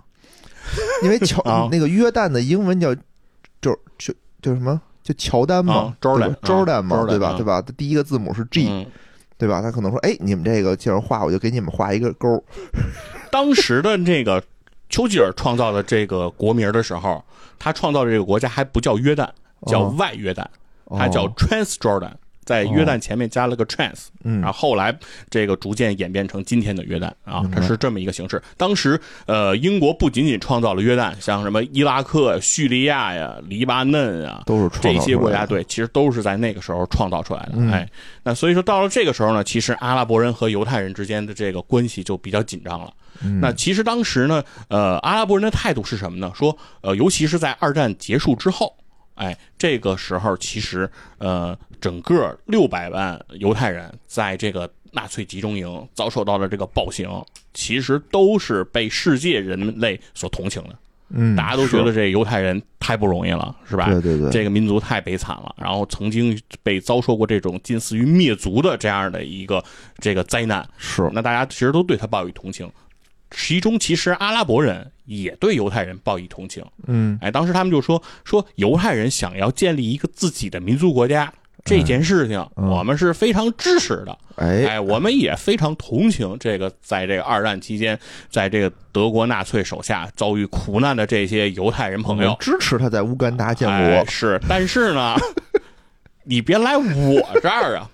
[1.03, 2.95] 因为乔、啊那个约旦的英文叫
[3.61, 4.81] 就就就什么？
[5.03, 7.29] 就乔丹嘛啊，Jordan，，Jordan 嘛，对吧？
[7.31, 7.63] 啊对吧？
[7.63, 8.87] 它第一个字母是 G，、嗯，
[9.39, 9.63] 对吧？
[9.63, 12.43] 他可能说，哎，你们这个既然画，我就给你们画一个勾。
[13.31, 14.43] 当时的这个
[14.91, 17.25] 丘吉尔创造的这个国名的时候，
[17.59, 19.29] 他创造的这个国家还不叫约旦，
[19.67, 20.45] 叫哦外约旦，
[20.97, 22.13] 它叫哦 Transjordan，
[22.45, 24.97] 在约旦前面加了个 trans，嗯然后后来
[25.29, 28.43] 这个逐渐演变成今天的约旦啊它是这么一个形式。
[28.57, 37.53] 当时呃，英国不仅仅创造了约旦，像什么伊拉克、叙利亚呀、黎巴嫩啊，都是创这些国家队，其实都是在那个时候创造出来的。
[37.57, 37.89] 嗯哎，
[38.23, 42.93] 那所以说到了这个时候呢，其实阿拉伯人和犹太人之间的这个关系就比较紧张了。
[43.23, 46.33] 嗯那其实当时呢，呃，阿拉伯人的态度是什么呢？
[46.35, 48.75] 说，呃，尤其是在二战结束之后，
[49.21, 57.07] 哎，这个时候其实，呃，整个六百万犹太人在这个纳粹集中营遭受到的这个暴行，
[57.53, 60.71] 其实都是被世界人类所同情的。
[61.11, 63.91] 嗯，大家都觉得这犹太人太不容易了，是吧？
[63.91, 69.63] 对对对，这个民族太悲惨了，然后曾经被遭受过这种近似于灭族的这样的一个
[69.99, 72.71] 这个灾难，是那大家其实都对他抱有同情。
[73.31, 76.65] 其中，其实阿拉伯人也对犹太人报以同情。
[76.87, 81.33] 嗯哎，当时他们就说说犹太人想要建立一个自己的民族国家，
[81.65, 84.19] 这件事情，嗯我们是非常支持的。
[84.37, 87.99] 哎，哎，我们也非常同情这个在这个二战期间，
[88.31, 92.35] 在这个德国纳粹手下遭遇苦难的这些犹太人朋友。
[92.41, 95.15] 支持他在乌干达建哎，国，是，但是呢，
[96.25, 97.91] 你别来我这儿啊，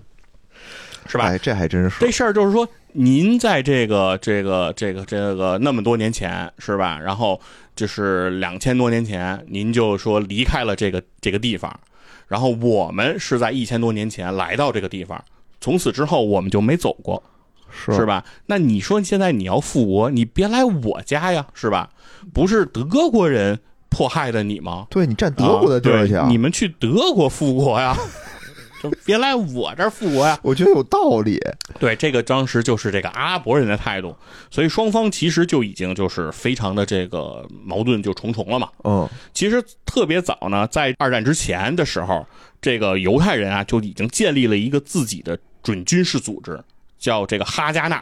[1.09, 1.25] 是吧？
[1.25, 6.99] 哎，这还真是这事儿就是说，您在这个这个这个这个那么多年前是吧？
[7.03, 7.41] 然后
[7.75, 11.79] 就是两千多年前，您就说离开了这个这个地方，
[12.27, 15.23] 然后我们是在一千多年前来到这个地方，
[15.61, 17.23] 从此之后我们就没走过，
[17.71, 18.07] 是是？
[18.07, 18.25] 吧？
[18.47, 21.91] 那你说现在你要复国，你别来我家呀，是吧？
[22.33, 24.87] 不是德国人迫害的你吗？
[24.91, 27.97] 对你占德国的地儿去啊你们去德国复国呀，
[28.91, 30.39] 就别来我这儿复国呀。
[30.43, 31.41] 我觉得有道理。
[31.79, 34.17] 对，这个当时就是这个阿拉伯人的态度，
[34.51, 38.69] 所以双方其实就已经就是非常的这个矛盾就重重了嘛。
[38.85, 42.27] 嗯，其实特别早呢，在二战之前的时候，
[42.61, 46.59] 这个犹太人啊就已经建立了一个自己的准军事组织，
[46.99, 47.97] 叫这个哈加纳。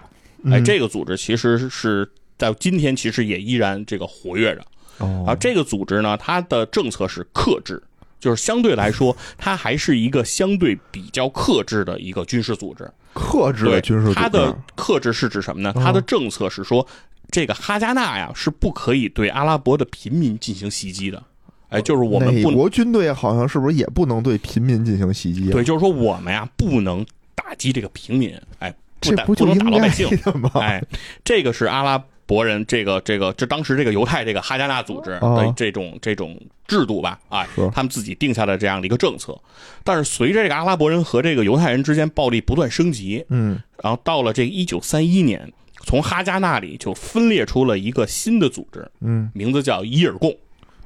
[0.47, 4.65] 哎，嗯这个组织其实是在今天其实也依然这个活跃着。
[4.99, 7.83] 哦啊，这个组织呢，它的政策是克制，
[8.25, 12.91] 就是相对来说，它还是一个相对比较克制的一个军事组织。
[13.13, 15.71] 克制对的军事组织，它的克制是指什么呢？
[15.77, 16.87] 嗯它的政策是说，
[17.31, 21.23] 这个哈加纳呀是不可以对阿拉伯的平民进行袭击的。
[21.69, 25.53] 哎，就是我们美不国军队好像是不是也不能对平民进行袭击、啊？
[25.53, 30.09] 对，，就是说我们呀不能打击这个平民，哎，不这打不能打老百姓，
[30.41, 30.51] 吗？
[30.55, 30.83] 哎，
[31.23, 39.39] 这个是阿拉伯人这个这个这当时这个犹太这个哈加纳组织啊的这种这种制度吧，啊是，他们自己定下的这样的一个政策。
[39.83, 45.53] 但是随着这个阿拉伯人和这个犹太人之间暴力不断升级，嗯，然后到了这一九三一年，
[45.85, 50.35] 从哈加那里就分裂出了一个新的组织，嗯，名字叫伊尔贡。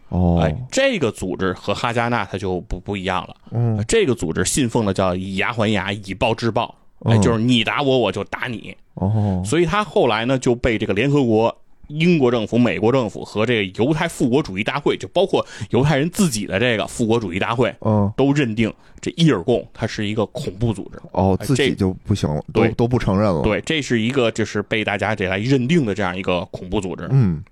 [0.08, 3.36] 哦，哎，这个组织和哈加纳它就不不一样了。
[3.50, 6.74] 嗯，这个组织信奉的叫以牙还牙，以暴制暴。
[7.04, 8.76] 哎，嗯就是你打我，我就打你。
[8.94, 11.56] 哦，所以他后来呢就被这个联合国、
[11.86, 20.98] 英国政府、美国政府和这个犹太复国主义大会，就包括犹太人自己的这个复国主义大会，嗯，都认定这伊尔贡它是一个恐怖组织。
[21.12, 27.06] 哦，自己就不行了，都对都不承认了。，对，这是一个就是被大家这来认定的这样一个恐怖组织。
[27.12, 27.44] 嗯，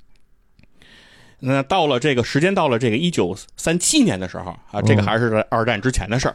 [1.38, 6.34] 那到了这个时间到了这个一九三七年的时候啊，这个还是在二战之前的事儿，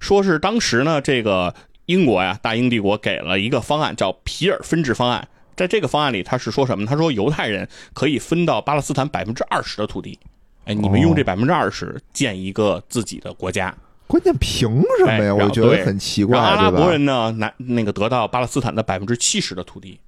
[0.00, 1.54] 说是当时呢这个
[1.86, 5.26] 英国呀，大英帝国给了一个方案叫皮尔分治方案。
[5.56, 6.84] 在这个方案里，他是说什么？
[6.84, 10.18] 他说犹太人可以分到巴勒斯坦百分之二十的土地，
[10.66, 13.74] 哎，你们用这百分之二十建一个自己的国家，
[14.06, 14.68] 关键凭
[14.98, 15.18] 什么呀？
[15.18, 19.98] 哎我觉得很奇怪，让阿拉伯人呢拿那个得到巴勒斯坦的百分之七十的土地，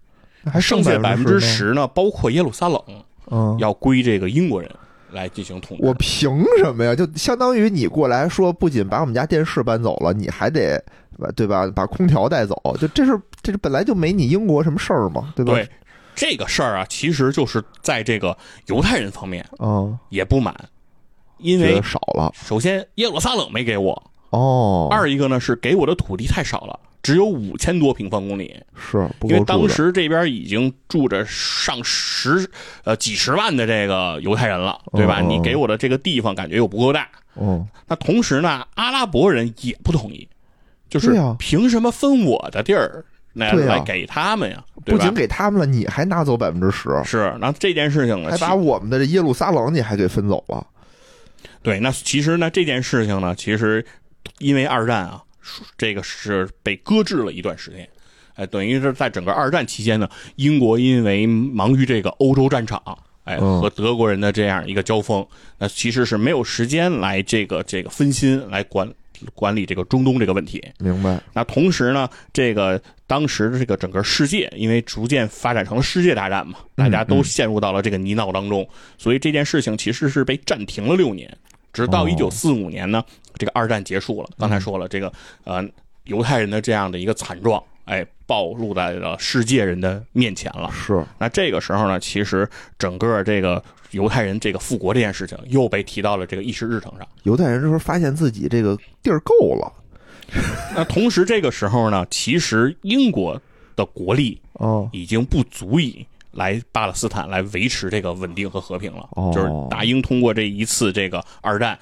[0.44, 2.82] 还剩下百分之十呢，包括耶路撒冷，
[3.30, 4.70] 嗯，要归这个英国人
[5.10, 5.84] 来进行统治。
[5.84, 6.94] 我凭什么呀？
[6.94, 10.82] 就相当于你过来说，不仅把我们家电视搬走了，你还得
[11.34, 11.66] 对吧？
[11.74, 15.52] 把空调带走，就这是这是本来就没你英国什么事儿嘛，对吧？
[15.52, 15.68] 对
[16.14, 20.54] 这个事儿啊，其实就是在这个犹太人方面嗯，也不满，
[21.38, 24.88] 因为少了首先耶路撒冷没给我，哦。
[24.90, 32.48] 二一个呢是给我的土地太少了，只有五千多平方公里，是不因为当时这边已经住着上十
[32.84, 35.20] 呃几十万的这个犹太人了，对吧？
[35.20, 40.28] 你给我的这个地方感觉又不够大，嗯那同时呢，阿拉伯人也不同意，
[40.90, 44.62] 就是凭什么分我的地儿来对呀来给他们呀？
[44.84, 45.14] 不仅？
[45.14, 50.66] 给他们了，你还拿走百分之十，是，那这件事情呢，还把我们的这耶路撒冷你还给分走了。
[51.62, 53.84] 对，那其实呢，这件事情呢，其实
[54.38, 55.22] 因为二战啊，
[55.76, 57.88] 这个是被搁置了一段时间。
[58.34, 62.80] 哎，等于是在整个二战期间呢，英国因为忙于这个欧洲战场，
[63.24, 65.26] 哎，嗯和德国人的这样一个交锋，
[65.58, 68.88] 那其实是没有时间来这个这个分心来管
[69.34, 70.64] 管理这个中东这个问题。
[70.78, 71.20] 明白？
[71.32, 81.36] 那同时呢，这个当时的这个整个世界，因为逐渐发展成了世界大战嘛，大家都陷入到了这个泥淖当中，所以这件事情其实是被暂停了六年，
[81.72, 83.04] 直到哦一九四五年呢，
[83.36, 84.28] 这个二战结束了。
[84.38, 85.12] 刚才说了，这个
[85.44, 85.64] 呃
[86.04, 90.70] 犹太人的这样的一个惨状，哎，暴露在了世界人的面前了。
[90.72, 97.06] 是那这个时候呢，其实整个这个犹太人这个复国这件事情又被提到了这个议事日程上。
[97.22, 99.72] 犹太人这时候发现自己这个地儿够了，
[100.74, 103.40] 那同时这个时候呢，其实英国
[103.76, 109.08] 的国力哦已经不足以来巴勒斯坦来维持这个稳定和和平了。
[109.12, 111.78] 哦就是大英通过这一次这个二战，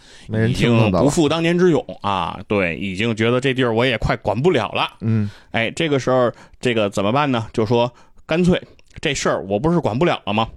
[0.48, 0.76] 已经。
[0.92, 2.38] 不复当年之勇啊！
[2.46, 4.88] 对，已经觉得这地儿我也快管不了了。
[5.00, 6.30] 嗯哎，这个时候
[6.60, 7.46] 这个怎么办呢？
[7.52, 7.92] 就说
[8.24, 8.60] 干脆
[9.00, 10.48] 这事儿我不是管不了了吗？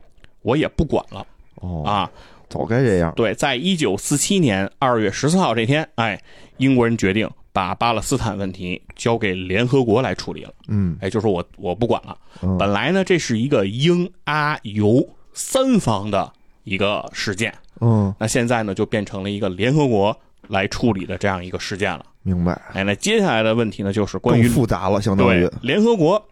[0.42, 1.26] 我也不管了
[1.56, 2.12] 哦，啊！
[2.48, 3.12] 早该这样。
[3.16, 6.22] 对，在一九四七年二月十四号这天，哎，
[6.58, 10.54] 英国人决定把巴勒斯坦问题交给联合国来处理了。
[10.68, 12.18] 嗯哎，就说我我不管了。
[12.42, 16.32] 嗯本来呢，这是一个英阿尤三方的
[16.64, 22.06] 一个事件，嗯，那现在呢，就变成了一个联合国来处理的这样一个事件了。
[22.22, 22.62] 明白。
[22.74, 26.24] 哎，那接下来的问题呢，就是关于复杂了，相当于对联合国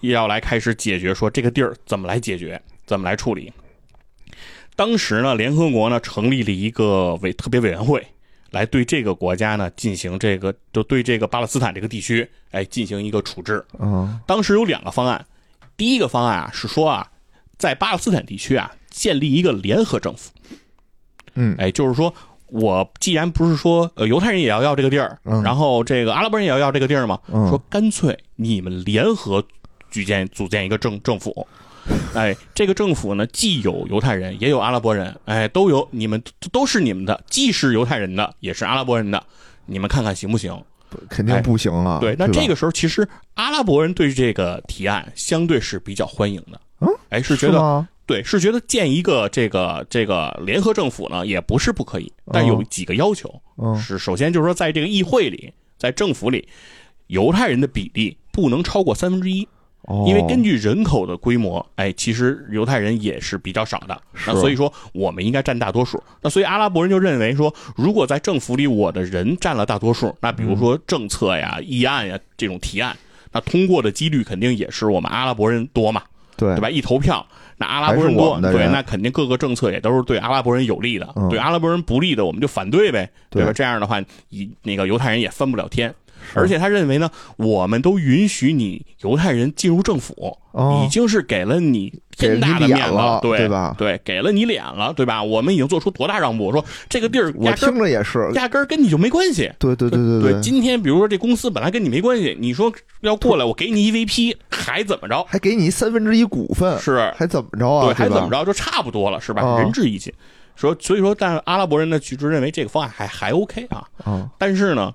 [0.00, 3.52] 也要来开始解决，说这个地儿怎么来解决，怎么来处理。
[4.74, 8.04] 当时呢，联合国呢成立了一个委特别委员会，
[8.54, 13.62] 来对这个国家呢进行这个，就对这个巴勒斯坦这个地区，哎，进行一个处置。
[13.78, 14.18] 嗯。
[14.26, 15.26] 当时有两个方案，
[15.76, 17.06] 第一个方案啊是说啊，
[17.58, 20.30] 在巴勒斯坦地区啊建立一个联合政府，
[21.34, 21.54] 嗯。
[21.58, 22.14] 哎，就是说
[22.46, 25.42] 我既然不是说呃犹太人也要要这个地儿，嗯。
[25.42, 27.48] 然后这个阿拉伯人也要要这个地儿嘛，嗯。
[27.50, 29.44] 说干脆你们联合
[29.90, 31.46] 举建组建一个政政府。
[32.14, 39.22] 哎，这个政府呢，既有犹太人，也有阿拉伯人，哎，都有，你们都是你们的，既是犹太人的，也是阿拉伯人的，
[39.66, 40.56] 你们看看行不行？
[41.08, 41.98] 肯定不行啊。
[42.00, 46.60] 对，那这个时候其实阿拉伯人对这个提案相对是比较欢迎的。
[46.80, 47.88] 嗯，哎，是觉得吗？
[48.06, 53.28] 对，是觉得建一个这个这个联合政府呢，也不是不可以，但有几个要求。
[53.56, 56.46] 嗯是首先就是说，在这个议会里，在政府里，
[57.06, 59.48] 犹太人的比例不能超过三分之一，哦，
[60.06, 64.00] 因为根据人口的规模，哎，其实犹太人也是比较少的。
[64.26, 66.02] 那所以说，我们应该占大多数。
[66.22, 72.96] 那所以阿拉伯人就认为说，如果在政府里我的人占了大多数，那比如说政策呀、议案呀这种提案，
[73.32, 76.02] 那通过的几率肯定也是我们阿拉伯人多嘛。
[76.36, 76.68] 对对吧？
[76.68, 77.24] 一投票，
[77.58, 83.52] 那阿拉伯人多，对，那肯定各个政策也都是对阿拉伯人有利的，嗯对阿拉伯人不利的，我们就反对呗，对吧？
[83.52, 85.94] 对这样的话，以那个犹太人也翻不了天。
[86.34, 95.22] 而且他认为呢，我们都允许你犹太人进入政府，哦已经是给了你天大的脸了对对吧对，给了你脸了，对吧？
[95.22, 96.50] 我们已经做出多大让步？
[96.52, 105.24] 说这个地儿我压根儿听着也是，压根儿跟你就没关系，对对对对，对，今天比如说这公司本来跟你没关系，你说要过来，我给你一 VP，还怎么着？
[105.28, 107.86] 还给你三分之一股份，是还怎么着啊？
[107.86, 108.30] 对，还怎么？
[108.30, 109.42] 着就差不多了，是吧？
[109.42, 110.12] 哦仁至义尽。
[110.56, 113.84] 说，所以说，但阿拉伯人呢，就认为这个方案还还 OK 啊。
[114.04, 114.92] 啊，但是呢，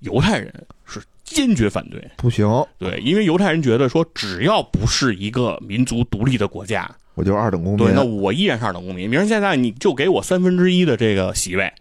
[0.00, 0.52] 犹太人
[0.84, 2.46] 是坚决反对，不行，
[2.78, 7.92] 对，因为犹太人觉得说，只要不是一个民族独立的国家，我就是二等公民对，。
[7.92, 9.08] 那我依然是二等公民。
[9.08, 11.72] 明儿现在你就给我三分之一的这个席位，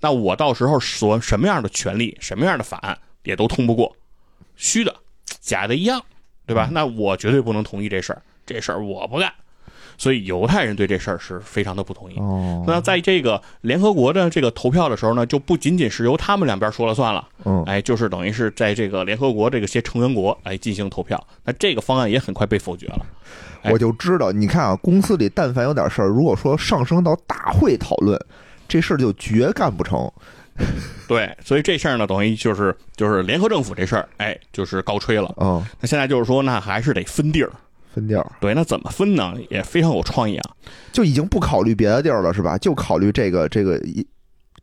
[0.00, 3.94] 那我到时候所什么样的权利、什么样的法案也都通不过，
[4.56, 4.94] 虚的、
[5.40, 6.02] 假的一样，
[6.46, 6.68] 对吧？
[6.72, 9.32] 那我绝对不能同意这事儿，这事儿我不干。
[9.96, 12.16] 所以犹太人对这事儿是非常的不同意。
[12.18, 21.22] 哦，那在这个联合国的这个投票的时候呢，就不仅仅是由他们两边说了算了，嗯，哎，就是等于是在这个联合国这个些成员国来进行投票。
[21.44, 23.06] 那这个方案也很快被否决了。
[23.62, 28.18] 哎我就知道，你看啊，公司里但凡有点事儿，如果说上升到大会讨论，
[28.68, 30.10] 这事儿就绝干不成。
[31.08, 35.34] 对，所以这事儿呢，等于就是就是联合政府这事儿，哎，就是高吹了。
[35.38, 37.50] 嗯，那现在就是说，那还是得分地儿。
[37.94, 39.34] 分地儿对，那怎么分呢？
[39.48, 40.50] 也非常有创意啊。
[40.92, 42.58] 就已经不考虑别的地儿了，是吧？
[42.58, 44.04] 就考虑这个这个耶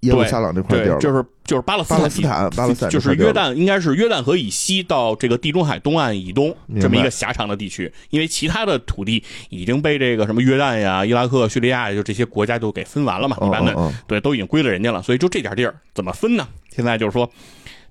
[0.02, 16.48] 耶路撒冷这块地儿，就是就是巴勒斯坦巴勒斯坦，巴勒斯坦就是约旦，应该是约旦河以西到这个地中海东岸以东这么一个狭长的地区，因为其他的土地已经被这个什么约旦呀、伊拉克、叙利亚呀，就这些国家都给分完了嘛，一般的对都已经归了人家了，所以就这点地儿怎么分呢？
[16.70, 17.30] 现在就是说。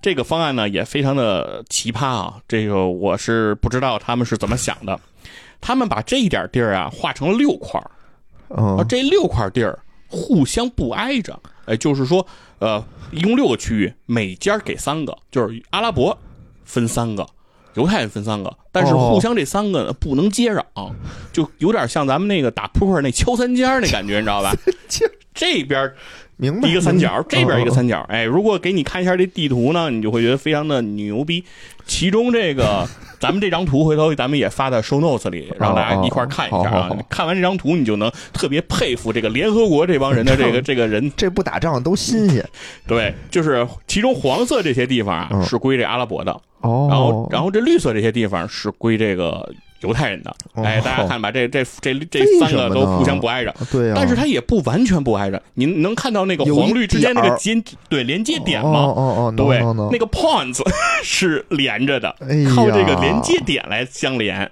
[0.03, 4.99] 这个方案呢也非常的奇葩啊，这个我是不知道他们是怎么想的。
[5.61, 12.27] 他们把这一点地儿啊划成了六块儿，这六块地儿互相不挨着，哎，就是说，
[12.59, 16.17] 呃，一共六个区域，每家给三个，就是阿拉伯
[16.65, 17.27] 分三个，
[17.75, 20.65] 犹太人分三个，但是哦互相这三个呢不能接壤，
[21.33, 24.53] 就有点像咱们那个打扑克那敲三尖儿那感觉，你知道吧？
[25.33, 25.93] 这边
[26.41, 28.05] 明白一个三角，这边一个，三角。
[28.09, 31.45] 哎，如果给你看一下这地图呢，你就会觉得非常的牛逼。
[31.87, 32.89] 其中这个，
[33.21, 36.91] 咱们这张图回头咱们也发到 show notes 里，让大家一块看一下啊。
[37.09, 41.13] 看完这张图，你就能特别佩服这个联合国这帮人的这个 这个人。
[41.17, 42.43] 这不打仗都新鲜
[42.87, 46.87] 对，就是其中黄色这些地方啊嗯是归这阿拉伯的，哦。
[46.91, 50.31] 然后然后这绿色这些地方是归这个犹太人的。
[50.55, 53.55] 哦哎，大家看吧，这这这这三个都互相不挨着。
[53.71, 58.81] 对呀，但是他也不完全不挨着，您能看到那个黄绿之间那个接对连接点哦吗？
[58.81, 59.59] 哦哦，对，
[59.91, 60.61] 那个 points
[61.03, 64.51] 是连着的，哎靠这个连接点来相连。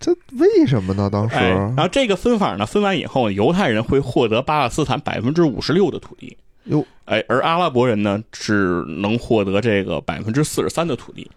[0.00, 1.10] 这为什么呢？
[1.10, 11.28] 当时哎，然后这个分法呢，分完以后，犹太人会获得巴勒斯坦百分之五十六的土地，哟，哎，而阿拉伯人呢，只能获得这个百分之四十三的土地。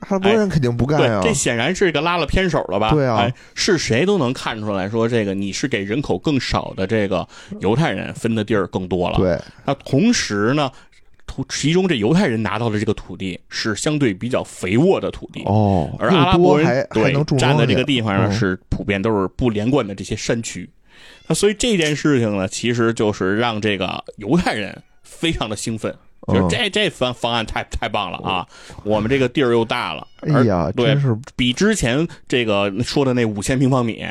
[0.00, 1.20] 阿拉伯人肯定不干呀。
[1.20, 2.90] 对，，这显然是个拉了偏手了吧？
[2.90, 3.16] 对啊。
[3.18, 7.26] 哎，是谁都能看出来说，这个你是给人口更少的这个
[7.60, 9.18] 犹太人分的地儿更多了。
[9.18, 10.70] 对，那同时呢，
[11.26, 20.68] 土其中这犹太人拿到的这个土地是相对比较肥沃的土地，哦，而阿拉伯人对能种占的这个地方呢嗯是普遍都是不连贯的这些山区。
[21.26, 25.94] 那所以这件事情呢，其实就是让这个犹太人非常的兴奋，
[26.28, 28.46] 就是嗯这这方方案太太棒了啊！
[28.84, 34.04] 我们这个地儿又大了，哎呀，对是比之前这个说的那五千平方米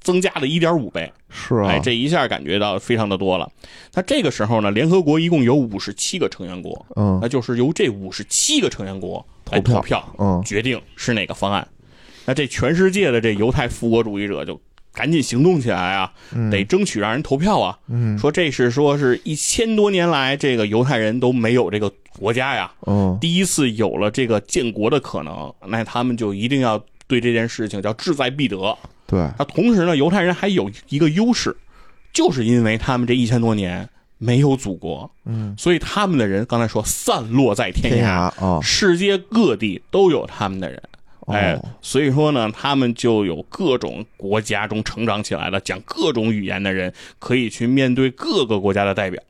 [0.00, 3.50] 增加了一点五倍，是啊，哎，这一下感觉到非常的多了。
[3.94, 11.66] 那这个时候呢，联合国一共有五十七个成员国，嗯那就是由这五十七个成员国来投票投票，嗯决定是哪个方案。
[12.24, 14.60] 那这全世界的这犹太复国主义者就
[14.94, 16.12] 赶紧行动起来啊，
[16.50, 17.78] 得争取让人投票啊。
[17.88, 28.76] 嗯说这是说是一千多年来这个犹太人都没有这个国家呀，嗯第一次有了这个建国的可能，那他们就一定要对这件事情叫志在必得。
[29.06, 31.56] 对，那同时呢，犹太人还有一个优势，
[32.12, 33.88] 就是因为他们这一千多年
[34.18, 40.82] 没有祖国，嗯，所以他们的人刚才说散落在天天涯啊，世界各地都有他们的人。
[41.28, 49.22] 哎哦，所以说呢，他们就有各种国家中成长起来的、讲各种语言的人，可以去面对各个国家的代表。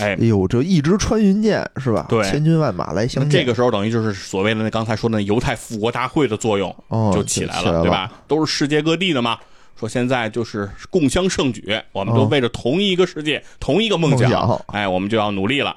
[0.00, 2.06] 哎哎，呦，这一支穿云箭是吧？
[2.08, 3.40] 对千军万马来相见。
[3.40, 8.12] 这个时候等于就是所谓的那刚才说的那犹太复国大会的作用哦就起来了对吧？
[8.26, 9.38] 都是世界各地的嘛。
[9.78, 15.74] 说现在就是共襄盛举，我们都哦为了同一个世界、同一个梦想，梦想哎，我们就要努力了。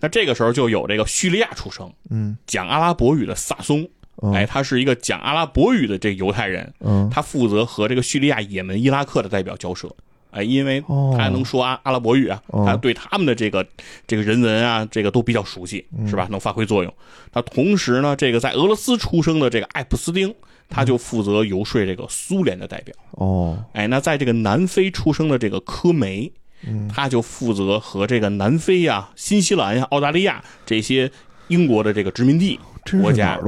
[0.00, 3.88] 那这个时候就有这个叙利亚出生，嗯，讲阿拉伯语的萨松，嗯
[4.32, 9.90] 哎，他是一个讲阿拉伯语的这个犹太人，嗯他负责和这个叙利亚、也门、伊拉克的代表交涉。
[10.30, 12.42] 哎，因为哦他能说阿阿拉伯语啊，
[12.82, 13.64] 对他们的这个
[14.04, 16.26] 这个人文啊，这个都比较熟悉，嗯是吧？
[16.28, 16.92] 能发挥作用。
[17.32, 20.34] 那同时呢，这个在俄罗斯出生的这个艾普斯丁，
[20.68, 22.92] 他就负责游说这个苏联的代表。
[23.12, 26.32] 哦，哎，那在这个南非出生的这个科梅，
[26.66, 31.08] 嗯他就负责和这个南非呀、新西兰呀、澳大利亚这些
[31.46, 32.58] 英国的这个殖民地
[33.00, 33.38] 国家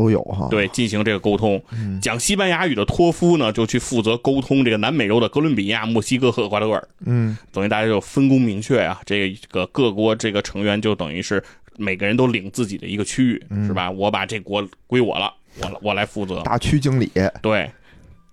[0.51, 1.63] 对，进行这个沟通。
[2.01, 9.01] 讲西班牙语的托夫呢，就去负责沟通这个南美洲的哥伦比亚、墨西哥和厄瓜多尔，嗯等于大家就分工明确啊。
[9.05, 11.43] 这个各国这个成员就等于是
[11.77, 13.91] 每个人都领自己的一个区域，是吧？
[13.91, 16.43] 我把这国归我了，我我来负责。
[16.43, 17.11] 大区经理，
[17.43, 17.71] 对，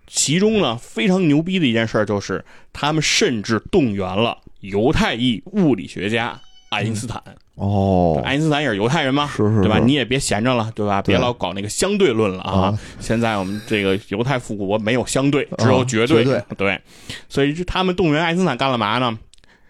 [0.08, 6.40] 其中呢非常牛逼的一件事儿就是，他们甚至动员了犹太裔物理学家
[6.70, 7.22] 爱因斯坦。
[7.56, 9.78] 哦，爱因斯坦也是犹太人嘛，是是对吧？
[9.78, 11.02] 你也别闲着了，对吧？
[11.02, 12.52] 对别老搞那个相对论了啊！
[12.52, 16.24] 啊现在我们这个犹太复国没有相对，只有绝对。
[16.26, 16.82] 绝对
[17.30, 19.18] 所以他们动员爱因斯坦干了嘛呢？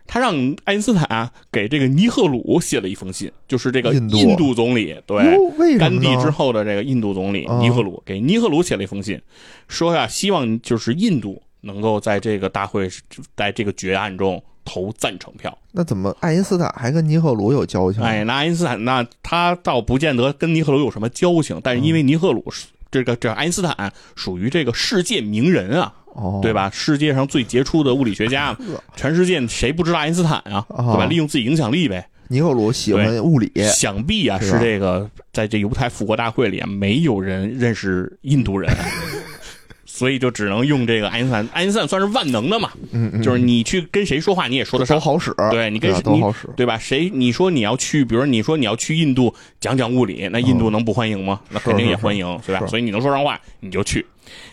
[0.06, 9.20] 他让爱因斯坦啊给这个尼赫鲁写了一封信，就是这个印度总理，对，甘地之后的这个印度总理啊尼赫鲁给尼赫鲁写了一封信，
[9.68, 12.88] 说呀，希望就是印度能够在这个大会
[13.36, 15.56] 在这个决案中投赞成票。
[15.72, 18.02] 那怎么爱因斯坦还跟尼赫鲁有交情？
[18.04, 26.54] 哎，那爱因斯坦那他倒不见得跟尼赫鲁有什么交情，但是因为尼赫鲁是这个这爱因斯坦属于这个世界名人啊，哦，对？
[26.54, 26.70] 吧？
[26.72, 28.56] 世界上最杰出的物理学家，
[28.96, 30.66] 全世界谁不知道爱因斯坦啊？
[30.70, 31.06] 啊对吧？
[31.06, 32.08] 利用自己影响力呗。
[32.30, 38.72] 尼赫鲁喜欢物理，想必啊是这个在这犹太复国大会里啊，没有人认识印度人。
[39.96, 46.80] 所以就只能用这个爱因斯坦，爱因斯坦算是万能的嘛，嗯嗯，就是你去跟谁说话你也说得上，都好使，对你跟吧你都好使，对吧？
[46.80, 51.40] 谁你说你要去，比如你说你要去印度讲讲物理，那印度能不欢迎吗？
[51.52, 52.66] 那肯定也欢迎，对吧？
[52.66, 54.04] 所以你能说上话，你就去。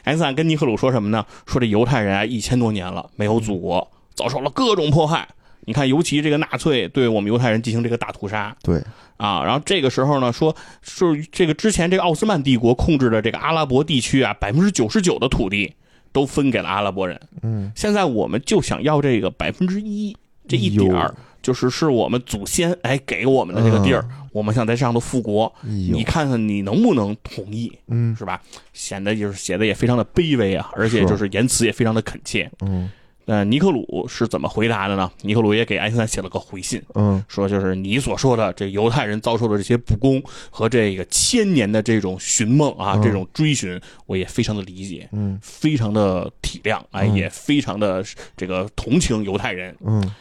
[0.04, 1.24] 爱因斯坦跟尼赫鲁说什么呢？
[1.46, 5.26] 说这犹太人啊，一千多年了没有祖国，遭受了各种迫害。
[5.64, 8.82] 你看，尤其这个纳粹对我们犹太人进行这个大屠杀对，
[9.20, 15.74] 啊，然后这个时候呢，说是这个之前这个奥斯曼帝国控制的这个阿拉伯地区啊，百分之九十九的土地
[16.10, 17.20] 都分给了阿拉伯人。
[17.42, 20.16] 嗯，现在我们就想要这个百分之一
[20.48, 28.40] 这一点儿就是是我们祖先哎给我们的这个地儿，我们想在上头复国，哎你看看你能不能同意，嗯是吧？
[28.72, 32.50] 显得就是写的也非常的卑微啊，而且就是言辞也非常的恳切。
[32.60, 32.90] 嗯
[33.26, 35.10] 那尼克鲁是怎么回答的呢？
[35.22, 45.08] 尼克鲁也给爱因斯坦写了个回信，嗯说就是你所说的这犹太人遭受的这些不公和这个千年的这种寻梦啊，嗯这种追寻，我也非常的理解。
[45.12, 48.04] 嗯非常的体谅，哎，嗯也非常的
[48.36, 49.76] 这个同情犹太人。
[49.84, 50.12] 嗯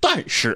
[0.00, 0.54] 但是，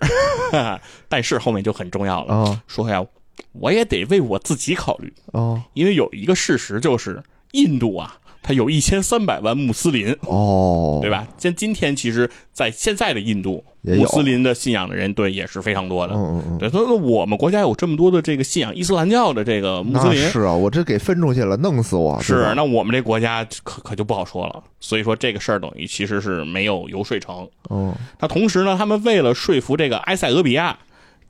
[1.08, 3.04] 但是后面就很重要了，啊说呀，
[3.52, 10.14] 我也得为我自己考虑，哦因为有一个事实就是，印度啊，它有一千三百万穆斯林。
[10.22, 11.10] 哦，对？
[11.10, 11.26] 吧？
[11.38, 16.14] 像今天，其实，在现在的印度，穆斯林的信仰的人，对，也是非常多的。
[16.14, 22.20] 嗯嗯嗯，对，所以说我们国家有这么多的这个信仰伊斯兰教的这个穆斯林，是啊，我这给分出去了，弄死我！
[22.20, 24.62] 是，那我们这国家可可就不好说了。
[24.80, 27.48] 所以说这个事儿等于其实是没有游说成。
[27.70, 30.76] 嗯那同时呢，他们为了说服这个埃塞俄比亚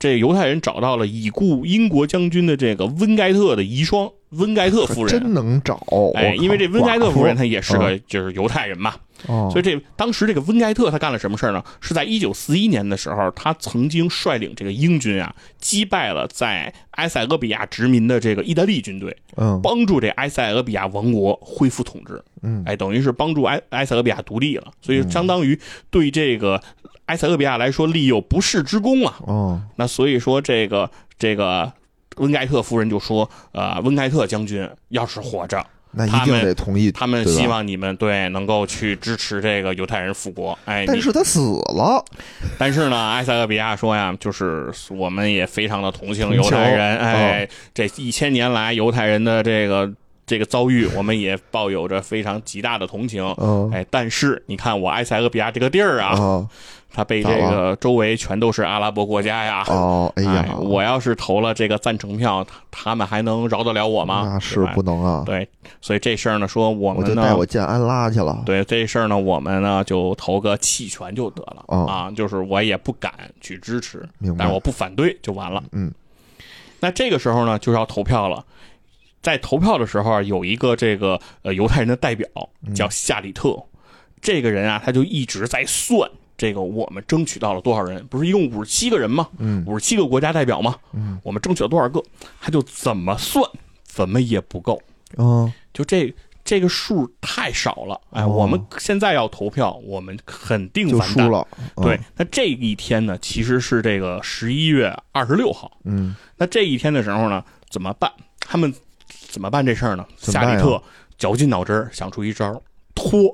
[0.03, 5.81] 这犹太人找到了已故英国将军的这个温盖特的遗孀温盖特夫人，真能找。
[6.15, 8.95] 哎，因为这温盖特夫人她也是个就是犹太人嘛，
[9.27, 11.63] 哦，所以这当时这个温盖特他干了什么事呢？
[11.81, 25.59] 是在一九四一年的时候，他曾经率领这个英军啊击败了在埃塞俄比亚殖民的这个意大利军队，嗯，帮助这埃塞俄比亚王国恢复统治，嗯，哎，等于是帮助埃埃塞俄比亚独立了，所以相当于
[25.89, 26.61] 对这个
[27.05, 29.15] 埃塞俄比亚来说立有不世之功啊。
[29.21, 31.71] 哦，那所以说这个这个
[32.17, 35.65] 温盖特夫人就说，呃，温盖特将军要是活着。
[35.93, 36.91] 那一定得同意。
[36.91, 40.57] 他们对吧希望你们对能够去支持这个犹太人复国。
[40.65, 41.39] 哎，你但是他死
[41.75, 42.03] 了，
[42.57, 46.97] 但是呢，埃塞俄比亚说呀，就是我们也非常的同情犹太人。
[46.97, 49.91] 哦哎，这一千年来犹太人的这个
[50.25, 53.23] 这个遭遇，我们也抱有着非常极大的同情。
[53.37, 56.47] 嗯哎，但是你看我埃塞俄比亚这个地儿啊，
[56.93, 59.63] 啊，它被这个周围全都是阿拉伯国家呀。
[59.67, 64.29] 哦，哎哎呀，我要是投了这个赞成票，他他们还能饶得了我吗？
[64.33, 65.47] 那是不能啊，对，
[65.81, 68.43] 所以这事儿呢，说我们呢，我就带我见安拉去了。
[68.45, 75.63] 对这事儿呢，我们呢就投个弃权就得了、哦啊，就是我也不敢去支持，明但是我不反对就完了。
[75.71, 75.91] 嗯，
[76.79, 78.45] 那这个时候呢，就是要投票了。
[79.21, 82.27] 在投票的时候啊，有一个这个呃犹太人的代表
[82.67, 83.57] 嗯叫夏里特，
[84.21, 86.09] 这个人啊，他就一直在算
[86.43, 89.29] 这个我们争取到了多少人，不是一共五十七个人吗？
[89.37, 90.75] 嗯五十七个国家代表吗？
[90.91, 92.03] 嗯我们争取了多少个？
[92.41, 93.49] 他就怎么算
[93.85, 94.77] 怎么也不够。
[95.15, 96.13] 嗯就这
[96.43, 101.25] 这个数太少了，哎，哦我们现在要投票，我们肯定完蛋。
[101.25, 101.47] 输了。
[101.77, 105.71] 嗯对，，那这一天呢，其实是这个十一月二十六号。
[105.85, 108.11] 嗯那这一天的时候呢，怎么办？
[108.41, 108.73] 他们
[109.07, 110.05] 怎么办这事儿呢？
[110.17, 110.83] 夏利特
[111.17, 112.61] 绞尽脑汁想出一招儿，
[112.93, 113.33] 拖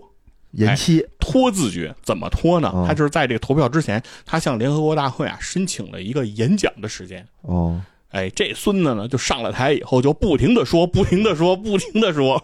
[0.52, 1.06] 延期。
[1.20, 1.94] 拖字诀。
[2.02, 2.70] 怎么拖呢？
[2.74, 7.26] 哦他就是在这个投票之前，他向联合国大会啊申请了一个演讲的时间。
[7.42, 7.80] 哦，
[8.10, 12.44] 哎，这孙子呢，就上了台以后就不停的说，不停的说，不停的说。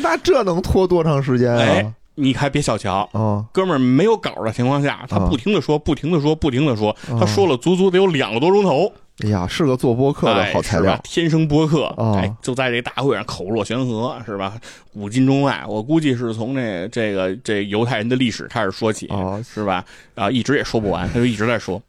[0.00, 8.90] 那这能拖多长时间哎啊？，你还别小瞧，哦，哥们儿没有稿的情况下，他啊不停的说，不停的说，不停的说，啊他说了足足得有两个多钟头，
[9.24, 10.98] 哎呀，是个做播客的哎好材料。
[11.02, 14.56] 天生播客，哦哎，就在这大会上口若悬河，是吧？
[14.92, 19.84] 古今中外，我估计是从这这个这犹太人的历史开始说起，哦是吧？
[20.14, 21.82] 啊，一直也说不完，他就一直在说，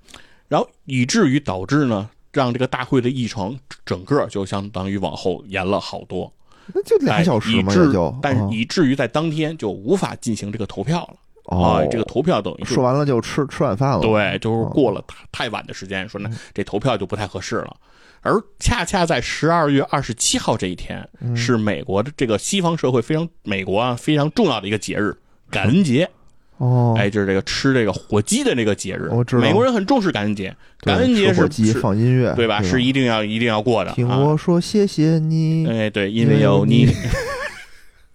[0.47, 3.55] 然后以至于导致呢，让这个大会的议程
[3.85, 6.33] 整个就相当于往后延了好多，
[6.73, 8.17] 那就俩小时嘛，就。
[8.23, 11.13] 但是哦以至于在当天就无法进行这个投票了。
[11.49, 14.01] 哦啊，，这个投票等于说完了就吃吃晚饭了。
[14.01, 17.75] 对，就是哦过了太太晚的时间，说那嗯这投票就不太合适了。
[18.21, 25.15] 而恰恰在十二月二十七号这一天，嗯是美国的这个西方社会非常美国啊非常重要的一个节日——
[25.49, 26.09] 感恩节。
[26.57, 29.07] 哦，哎，就是这个吃这个火鸡的那个节日。
[29.13, 32.61] 我知道美国人很重视感恩节，感恩节是火鸡放音乐，对吧？
[32.61, 33.93] 是一定要一定要过的。
[33.93, 35.65] 听啊我说谢谢你。
[35.67, 36.87] 哎，对，因为有你。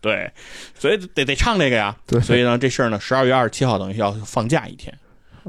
[0.05, 0.31] 对，
[0.79, 1.97] 所以得得唱这个呀。
[2.07, 4.95] 对所以呢，这事儿呢，十二月二十七号等于要放假一天。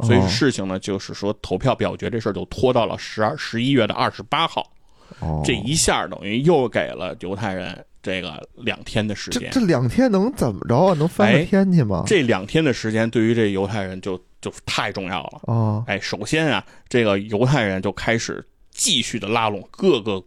[0.01, 4.66] 所以哦事情呢，就是说投票表决这事儿就拖到了十二十一月的二十八号，
[5.20, 9.49] 哦，这一下等于又给了犹太人这个两天的时间。
[9.51, 10.93] 这这两天能怎么着啊？
[10.93, 12.03] 能翻天去吗？
[12.08, 15.41] 这两天的时间对于这犹太人就就太重要了。
[15.43, 20.22] 哦，哎，首先啊，这个犹太人就开始继续的拉拢各个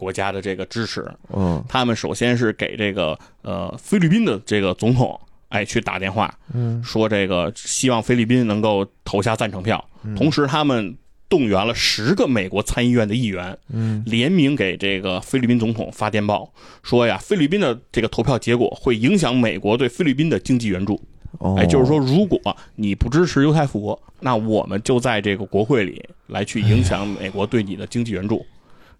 [0.00, 1.06] 国家的这个支持。
[1.32, 1.62] 嗯。
[1.68, 5.20] 他们首先是给这个呃菲律宾的这个总统
[5.50, 6.82] 哎去打电话，嗯。
[6.82, 10.16] 说这个希望菲律宾能够投下赞成票，嗯。
[10.16, 10.96] 同时他们
[11.28, 14.02] 动员了十个美国参议院的议员，嗯。
[14.06, 16.50] 联名给这个菲律宾总统发电报，
[16.82, 21.00] 说呀，菲律宾的这个投票结果会影响美国对菲律宾的经济援助。
[21.38, 22.40] 哦，哎，就是说，如果
[22.74, 28.44] 你不支持犹太复国，那我们就在这个国会里来去影响美国对你的经济援助，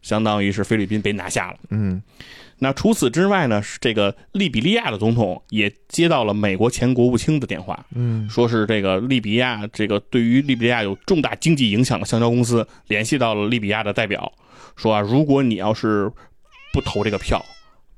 [0.03, 1.59] 相当于是菲律宾被拿下了。
[1.71, 2.03] 嗯
[2.63, 14.31] 那除此之外呢，是这个利比利亚的总统也接到了美国前国务卿的电话，嗯说是这个利比亚这个对于利比亚有重大经济影响的橡胶公司联系到了利比亚的代表，
[14.77, 16.13] 说啊，如果你要是
[16.71, 17.43] 不投这个票，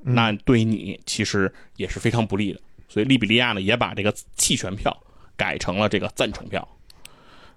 [0.04, 2.60] 嗯那对你其实也是非常不利的。
[2.88, 4.96] 所以利比利亚呢也把这个弃权票
[5.36, 6.68] 改成了这个赞成票。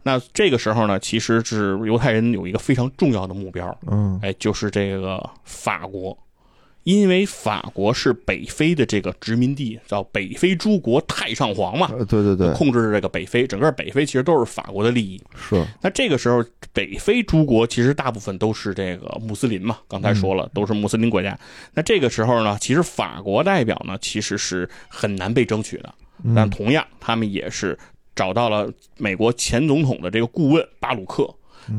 [0.07, 6.15] 那这个时候呢，其实是犹太人有一个非常重要的目标，嗯哎，就是这个法国，
[6.83, 15.19] 因为法国是北非的这个殖民地，叫北非诸国太上皇嘛，呃对对对，控制着这个北非，整个北非其实都是法国的利益。
[15.35, 21.35] 是那这个时候，北非诸国其实大部分都是这个穆斯林嘛，刚才说了，都是穆斯林国家。
[21.73, 25.91] 那这个时候呢，其实法国代表呢，其实是很难被争取的。
[26.23, 27.77] 嗯但同样，他们也是
[28.15, 31.27] 找到了美国前总统的这个顾问巴鲁克，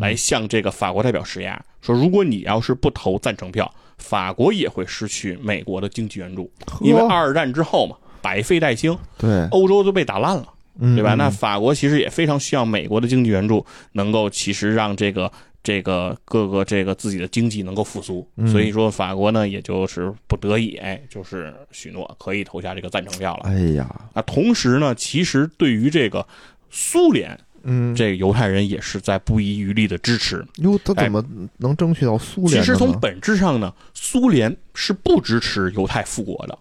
[0.00, 10.52] 来向这个法国代表施压，说如果你要是不投赞成票，法国也会失去美国的经济援助，因为二战之后嘛，百废待兴，对，欧洲都被打烂了。
[10.94, 11.14] 对吧？
[11.14, 15.32] 嗯那法国其实也非常需要美国的经济援助，能够其实让这个
[15.66, 18.24] 这个各个这个自己的经济能够复苏。
[18.36, 23.48] 嗯所以说法国呢，也就是不得已，哎，就是许诺可以投下这个赞成票了。
[23.48, 26.24] 哎呀，那同时呢，其实对于这个
[26.70, 30.46] 苏联，嗯，这个犹太人也是在不遗余力的支持。
[30.58, 31.24] 哟，他怎么
[31.56, 32.62] 能争取到苏联？
[32.62, 36.56] 其实从本质上呢，苏联是不支持犹太复国的。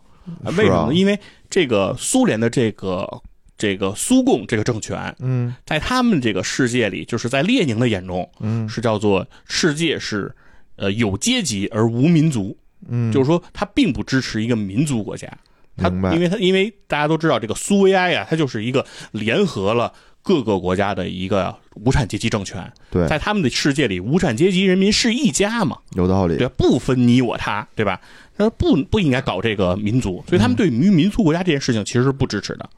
[0.57, 0.93] 为什么呢？
[0.95, 1.19] 因为
[1.51, 3.21] 这个苏联的这个
[3.57, 5.53] 这个苏共这个政权，嗯。
[5.65, 8.67] 在他们这个世界里，就是在列宁的眼中，嗯。
[8.67, 10.33] 是叫做世界是
[10.75, 15.27] 呃有阶级而无民族，嗯，就是说他并不支持一个民族国家。
[15.77, 19.91] 他因为他因为大家都知道这个苏维埃啊，它就是一个联合了
[20.21, 26.37] 各个国家的一个无产阶级政权，对，在他们的世界里，无产阶级人民是一家嘛，有道理。
[26.37, 27.99] 对，不分你我他，对吧？
[28.37, 32.69] 那不不应该搞这个民族，所以他们对于民族国家这件事情其实是不支持的。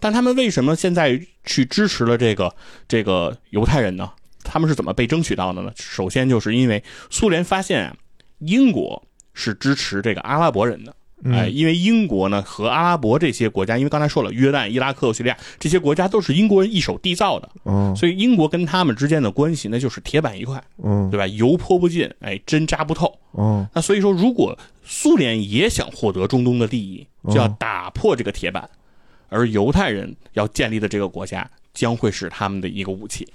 [0.00, 2.54] 但他们为什么现在去支持了这个
[2.88, 4.10] 这个犹太人呢？
[4.42, 5.70] 他们是怎么被争取到的呢？
[5.76, 7.94] 首先就是因为苏联发现啊，
[8.38, 10.94] 英国是支持这个阿拉伯人的。
[11.24, 21.26] 哎，嗯因为英国呢和阿拉伯这些国家，因为刚才说了，约旦、伊拉克、叙利亚这些国家都是英国人一手缔造的，嗯所以英国跟他们之间的关系那就是铁板一块，嗯对吧？
[21.26, 23.14] 油泼不进，哎，针扎不透。
[23.36, 28.66] 嗯那所以说，如果苏联也想获得中东的利益，就要哦打破这个铁板，
[29.30, 33.26] 而犹太人要建立的这个国家将会是他们的一个武器。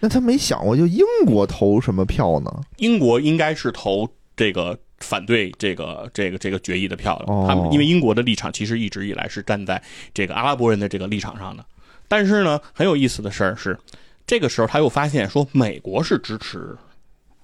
[0.00, 2.50] 那他没想过就英国投什么票呢？
[2.78, 7.32] 英国应该是投这个反对这个这个这个决议的票的。
[7.32, 9.80] 哦他们因为英国的立场其实一直以来是站在
[10.12, 11.64] 这个阿拉伯人的这个立场上的。
[12.08, 13.78] 但是呢，很有意思的事儿是，
[14.26, 16.76] 这个时候他又发现说美国是支持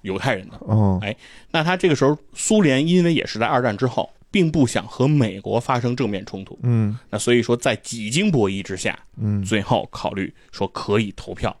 [0.01, 0.59] 犹太人的。
[0.67, 1.15] 嗯哎
[1.51, 6.97] 那他这个时候，苏联因为也是在二战之后，并不想和美国发生正面冲突，嗯。
[7.09, 9.43] 那所以说在几经博弈之下，嗯。
[9.43, 11.55] 最后考虑说可以投票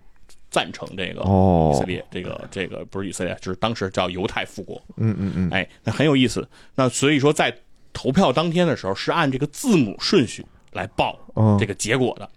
[0.51, 1.71] 赞成这个哦。
[1.73, 4.81] 以色列，这个这个不是以色列，就是当时叫犹太复国。
[4.97, 5.49] 嗯嗯嗯。
[5.51, 6.47] 哎，那很有意思。
[6.75, 7.55] 那所以说在
[7.93, 12.29] 投票当天的时候，是按这个字母顺序来报嗯这个结果的。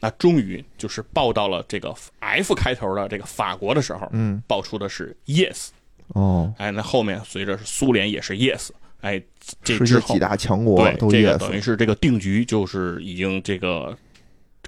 [0.00, 4.40] 那终于就是报到了这个 F 开头的这个法国的时候，嗯。
[4.46, 5.70] 报出的是 yes。
[6.14, 9.22] 哦，哎，那后面随着苏联也是 yes，哎，
[9.62, 13.96] 这世之后界几大强国对都这个等于是这个定局就是已经这个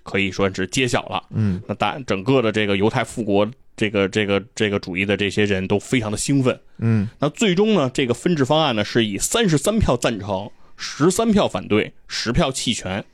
[0.03, 1.23] 可以说是揭晓了。
[1.31, 6.59] 嗯那大整个的这个犹太复国这个这个这个主义的这些人都非常的兴奋。
[6.79, 13.05] 嗯那最终呢，这个分治方案呢是以三十三票赞成、十三票反对、十票弃权，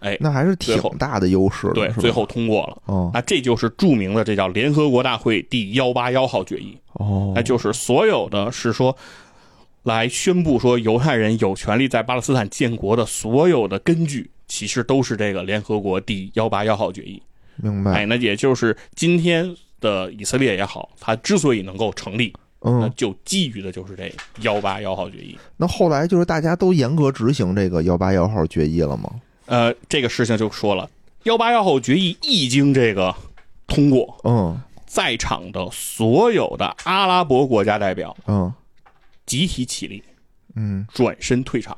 [0.00, 2.82] 哎，那还是挺大的优势的，对，最后通过了。
[2.86, 6.76] 哦那这就是著名的这叫联合国大会第幺八幺号决议。
[6.94, 8.96] 哦，那就是所有的是说，
[9.86, 17.22] 来宣布说犹太人有权利在巴勒斯坦建国的所有的根据，其实都是这个联合国第幺八幺号决议。
[17.54, 25.38] 明白，哎，那也就是今天的以色列也好，它之所以能够成立，那嗯，就基于的就是这幺八幺号决议。
[25.56, 29.08] 那后来就是大家都严格执行这个幺八幺号决议了吗？
[29.46, 30.90] 呃，这个事情就说了，
[31.22, 33.14] 幺八幺号决议一经这个
[33.68, 38.52] 通过，嗯在场的所有的阿拉伯国家代表嗯
[39.26, 40.02] 集体起立，
[40.54, 41.76] 嗯，转身退场，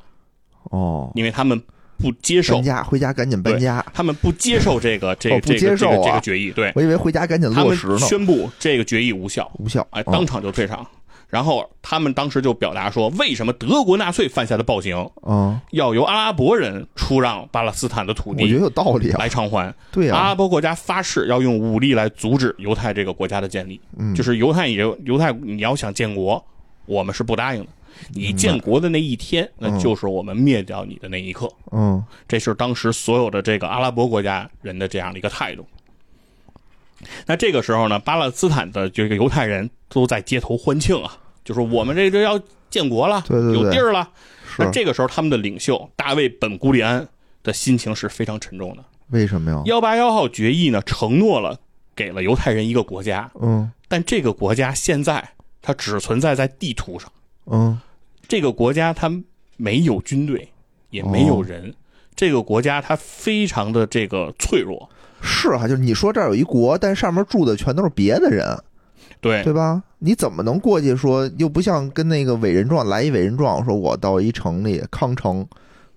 [0.65, 1.61] 哦，因为他们
[1.97, 6.71] 不接受搬家回家赶紧搬家，他们不接受这个这个哦不这个这个接受啊这个决议，对。
[6.75, 10.13] 我以为回家赶紧他们落实呢，宣布这个决议无效，无效，哎，哦。
[10.13, 10.87] 当场就退场。
[11.27, 19.71] 然后他们当时就表达说，为什么德国纳粹犯下的暴行嗯，要由阿拉伯人出让巴勒斯坦的土我觉得地有道理啊，来偿还？
[19.91, 26.43] 对啊，阿拉伯国家发誓要用武力来阻止犹太这个国家的建立，嗯，就是犹太也犹太你要想建国，
[26.89, 27.69] 我们是不答应的。
[28.13, 31.51] 你建国的那一天，那就是我们灭掉你的那一刻。
[31.71, 35.65] 嗯这是当时所有的这个阿拉伯国家人的这样的一个态度。
[37.25, 44.09] 那这个时候呢，巴勒斯坦的这个犹太人都在街头欢庆啊，就是我们这就要建国了，对对对有地儿了。
[44.57, 47.07] 那这个时候，他们的领袖大卫本古里安
[47.43, 48.83] 的心情是非常沉重的。
[49.09, 49.61] 为什么呀？
[49.65, 51.57] 幺八幺号决议呢，承诺了
[51.95, 55.29] 给了犹太人一个国家，嗯但这个国家现在
[55.61, 57.11] 它只存在在地图上，
[57.47, 57.79] 嗯
[58.27, 59.11] 这个国家它
[59.57, 60.47] 没有军队，
[60.89, 61.73] 也没有人。
[62.15, 64.89] 这个国家它非常的这个脆弱，
[65.21, 68.45] 是啊，就是你说这儿有一国，但上面住的全都是别的人，
[69.21, 69.81] 对对吧？
[69.99, 71.29] 你怎么能过去说？
[71.37, 75.47] 又不像跟那个伟人状来一伟人状，说我到一城里康城，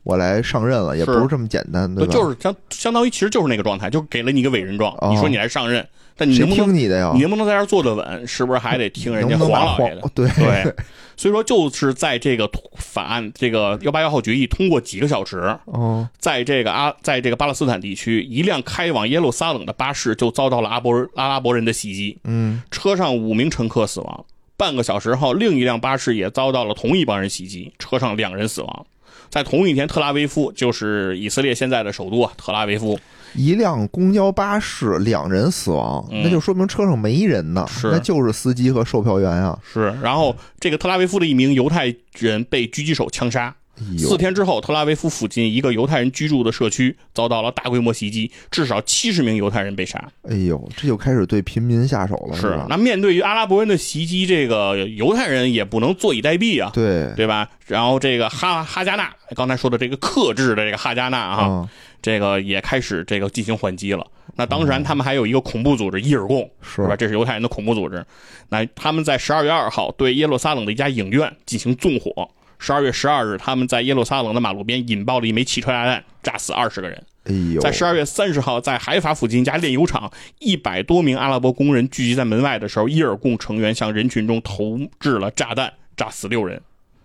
[0.05, 2.13] 我来上任了，也不是这么简单，对吧？
[2.13, 5.87] 就是相相当于其实就是那个状态，就给了你一个委任状，哦你说你来上任，
[6.17, 7.13] 但你能不能听你的呀？
[7.15, 10.11] 你能不能在这儿坐得稳，是不是还得听人家黄老爷的黄？
[10.15, 10.75] 对对，
[11.17, 24.25] 所以说就是在这个法案这个幺八幺号决议通过几个小时，哦，在这个阿在这个巴勒斯坦地区，一辆开往耶路撒冷的巴士就遭到了阿伯人阿拉伯人的袭击，嗯，车上五名乘客死亡。
[24.57, 28.87] 半个小时后，另一辆巴士也遭到了同一帮人袭击，车上两人死亡。
[29.29, 33.01] 在同一天，特拉维夫就是以色列现在的首都啊，特拉维夫
[33.35, 39.59] 一辆公交巴士两人死亡，嗯那就说明车上没人呢，是那就是司机和售票员啊。
[39.63, 43.55] 是，然后这个特拉维夫的一名犹太人被狙击手枪杀。
[43.99, 49.99] 四天之后，特拉维夫附近一个犹太人居住的社区遭到了大规模袭击，至少七十名犹太人被杀。
[50.29, 52.67] 哎呦，这就开始对平民下手了，是吧？
[52.69, 57.49] 那面对于阿拉伯人的袭击，这个犹太人也不能坐以待毙啊，对，对吧？
[57.67, 61.69] 然后这个哈哈加纳，刚才说的这个克制的这个哈加纳啊，啊，
[62.03, 64.07] 这个也开始这个进行还击了。
[64.35, 66.97] 那当然，他们还有一个恐怖组织伊尔贡，是是吧？
[66.97, 68.05] 这是犹太人的恐怖组织。
[68.49, 72.29] 那他们在十二月二号对耶路撒冷的一家影院进行纵火。
[72.59, 77.05] 十二月十二日，他们在耶路撒冷的马路边引爆了一枚汽车炸弹，炸死二十个人。
[77.25, 86.63] 哎呦，在十二月三十号，在海法附近一家炼油厂，一百多名阿拉伯工人聚集在门外的时候，伊尔贡成员向人群中投掷了炸弹，炸死六人。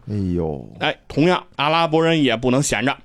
[0.09, 2.95] 哎呦，哎，同样，阿拉伯人也不能闲着，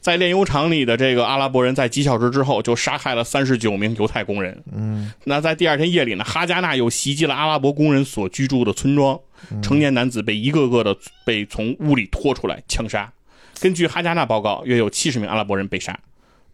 [0.00, 4.62] 在炼油厂里的这个阿拉伯人在几小时之后就杀害了三十九名犹太工人。
[4.72, 9.18] 嗯，那在第二天夜里呢，哈加纳又袭击了阿拉伯工人所居住的村庄，
[9.62, 13.12] 成年男子被一个个的被从屋里拖出来枪杀。
[13.60, 15.98] 根据哈加纳报告，约有七十名阿拉伯人被杀，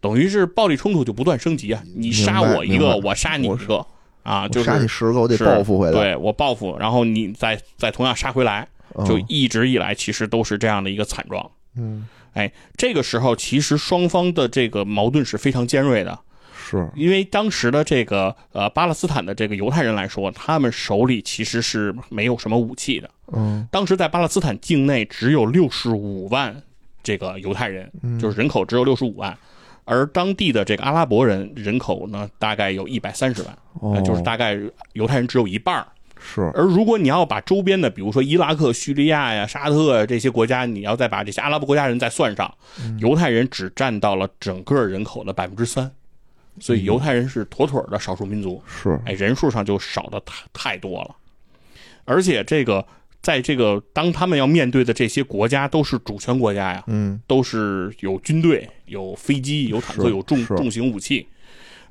[0.01, 1.81] 等于是暴力冲突就不断升级啊！
[1.95, 3.85] 你杀我一个，我杀你一个
[4.23, 5.93] 啊，我就是杀你十个，我得报复回来。
[5.93, 11.49] 对我报复，然后你再再同样杀回来，嗯，就一直以来其实都是这样的一个惨状。
[11.77, 12.05] 嗯，
[12.37, 16.19] 哎，这个时候其实双方的这个矛盾是非常尖锐的，
[16.55, 23.09] 是，因为当时的这个呃巴勒斯坦的这个犹太人来说，他们手里其实是没有什么武器的。
[23.33, 26.55] 嗯，当时在巴勒斯坦境内只有六十五万
[27.01, 29.35] 这个犹太人，嗯就是人口只有六十五万，
[29.85, 33.43] 而当地的这个阿拉伯人人口呢大概有一百三十
[33.81, 34.55] 万，就是大概
[34.93, 35.87] 犹太人只有一半儿
[36.19, 42.53] 是，而如果你要把周边的，比如说伊拉克、叙利亚呀、沙特呀这些国家，你要再把这些阿拉伯国家人再算上，
[42.99, 45.91] 犹太人只占到了整个人口的百分之三，
[46.59, 51.15] 所以犹太人是妥妥的少数民族，是，哎，人数上就少的太太多了。
[52.05, 52.85] 而且这个
[53.21, 61.27] 在这个当他们要面对的这些国家都是主权国家呀，嗯，都是有军队、有飞机、有坦克、有重重型武器。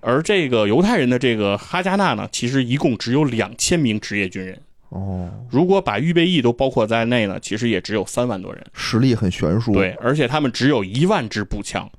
[0.00, 4.60] 而这个犹太人的这个哈加纳呢，其实一共只有两千名职业军人。
[4.90, 8.64] 哦，如果把预备役都包括在内呢，其实也只有三万多人。
[8.72, 9.72] 实力很悬殊。
[9.72, 11.90] 对，，而且他们只有一万支步枪。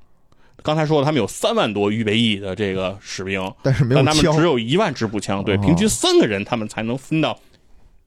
[0.62, 4.42] 刚才说了，他们有三万多预备役的这个士兵，但是没有枪但他们只。
[4.42, 5.44] 有一万支步枪。
[5.44, 7.38] 对，哦平均三个人他们才能分到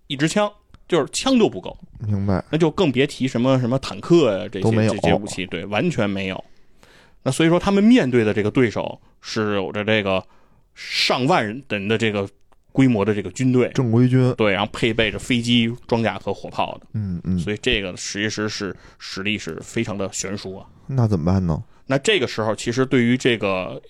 [0.08, 0.52] 一支枪，
[0.88, 2.44] 就是枪都不够，明白。
[2.50, 6.44] 那就更别提什么什么坦克呀、这些这些武器，对，完全没有。
[7.24, 10.24] 那所以说，他们面对的这个对手是有着这个
[10.74, 12.28] 上万人的这个
[12.72, 14.34] 规模的这个军队，正规军。
[14.36, 20.66] 对，然后配备着飞机、装甲和火炮的，嗯嗯，所以这个其实是实力是非常的悬殊啊。
[20.88, 21.62] 那怎么办呢？
[21.86, 23.82] 那这个时候，其实对于这个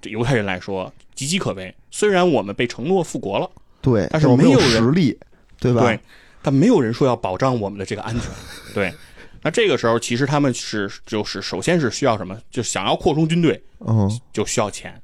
[0.00, 1.74] 这犹太人来说岌岌可危。
[1.90, 3.50] 虽然我们被承诺复国了，
[3.82, 5.18] 对，但是没有人实力，
[5.58, 5.80] 对吧？
[5.82, 5.98] 对，
[6.40, 8.30] 但没有人说要保障我们的这个安全。
[8.72, 8.94] 对，
[9.42, 12.38] 那这个时候其实他们是就是首先是需要什么？
[12.50, 15.00] 就想要扩充军队，嗯，就需要钱，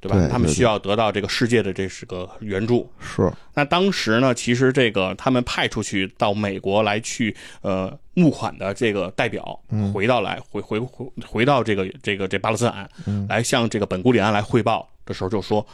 [0.00, 0.16] 对吧？
[0.16, 2.88] 对对他们需要得到这个世界的这是个援助。
[3.00, 9.58] 是，那当时呢，其实这个他们派出去到美国来去呃募款的这个代表，
[9.92, 12.88] 回到来回回回回到这个这个这巴勒斯坦，
[13.28, 15.66] 来向这个本古里安来汇报的时候，就说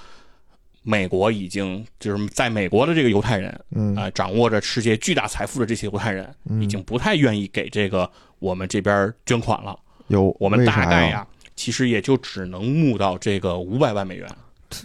[0.82, 6.28] 美国已经就是在美国的这个犹太人，嗯啊、掌握着世界巨大财富的这些犹太人，
[6.60, 9.78] 已经不太愿意给这个我们这边捐款了。
[10.08, 10.34] 有。
[10.40, 14.28] 我们大概呀，其实也就只能募到这个五百万美元。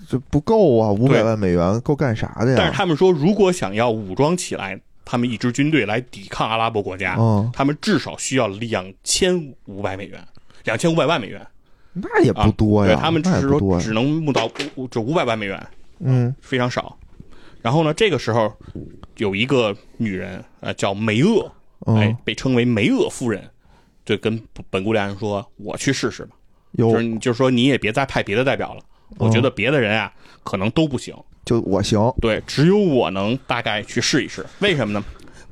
[0.08, 2.56] 这不够啊，五对百万美元够干啥的呀？
[2.58, 10.22] 但是他们说，如果想要武装起来，他们一支军队来抵抗阿拉伯国家，嗯，他们至少需要两千五百美元，
[10.66, 11.42] 两千五百万美元。
[11.94, 15.68] 那也不多呀，对他们只是说只能募到五这五百万美元，
[16.00, 16.98] 嗯非常少。
[17.62, 18.54] 然后呢，这个时候
[19.18, 21.52] 有一个女人，呃，叫梅厄，
[21.86, 23.44] 哎嗯，，被称为梅厄夫人，
[24.06, 26.36] 就跟本古里安说：“我去试试吧。”
[26.74, 28.82] 有就是你就是说你也别再派别的代表了，
[29.18, 31.16] 我觉得别的人啊可能都不行。
[31.44, 34.46] 就我行，对，只有我能大概去试一试。
[34.60, 35.04] 为什么呢？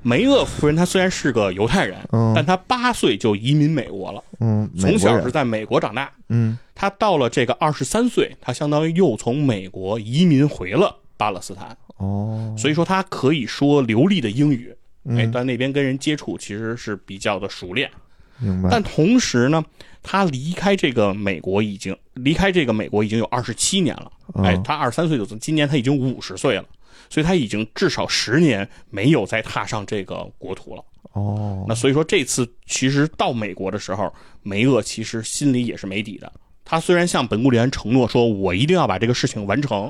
[0.06, 6.12] 梅厄夫人她虽然是个犹太人，嗯但她八岁就移民美国了，嗯，从小是在美国长大。
[6.30, 14.72] 嗯她到了这个二十三岁，她相当于又从美国移民回了巴勒斯坦，哦，所以说她可以说流利的英语。
[15.10, 17.90] 哎，但那边跟人接触其实是比较的熟练。
[18.38, 18.70] 明白。
[18.70, 19.64] 但同时呢，
[20.04, 24.12] 她离开这个美国已经离开这个美国已经有二十七年了。
[24.44, 26.66] 哎她，二十三岁就今年她已经五十岁了，
[27.16, 30.84] 所以他已经至少十年没有再踏上这个国土了。
[31.14, 34.14] 哦，那所以说这次其实到美国的时候，
[34.44, 36.30] 梅厄其实心里也是没底的。
[36.66, 39.90] 他虽然向本古里安承诺说我一定要把这个事情完成，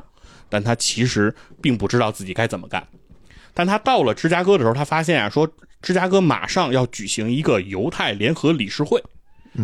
[0.49, 2.87] 但他其实并不知道自己该怎么干。
[3.55, 5.49] 但他到了芝加哥的时候，他发现啊，说
[5.81, 9.03] 芝加哥马上要举行一个犹太联合理事会，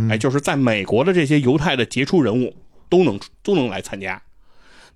[0.10, 2.56] 哎，就是在美国的这些犹太的杰出人物
[2.90, 4.20] 都能都能来参加。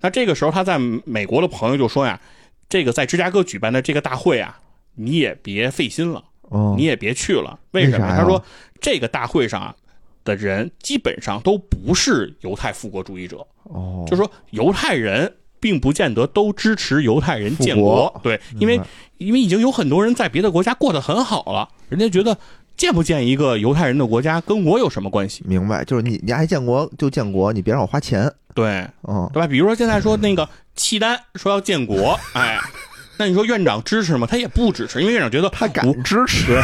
[0.00, 2.20] 那这个时候，他在美国的朋友就说呀，
[2.68, 4.58] 这个在芝加哥举办的这个大会啊，
[4.94, 6.24] 你也别费心了。
[6.48, 7.58] 哦，你也别去了。
[7.72, 8.06] 为什么？
[8.16, 8.40] 他说
[8.80, 9.74] 这个大会上啊
[10.24, 18.20] 的人基本上都不是犹太复国主义者，哦，就是说犹太人并不见得都支持犹太人建国国。
[18.22, 18.80] 对，因为
[19.18, 22.38] 因为已经有很多人在别的国家过得很好了，人家觉得
[22.76, 25.42] 建不建一个犹太人的国家跟我有什么关系？
[25.48, 28.32] 明白，就是你你爱建国就建国，你别让我花钱。
[28.54, 29.48] 对，嗯，对吧？
[29.48, 32.58] 比如说现在说 那个契丹说要建国，哎。
[33.18, 34.26] 那你说院长支持吗？
[34.30, 36.60] 他也不支持，因为院长觉得他敢支持。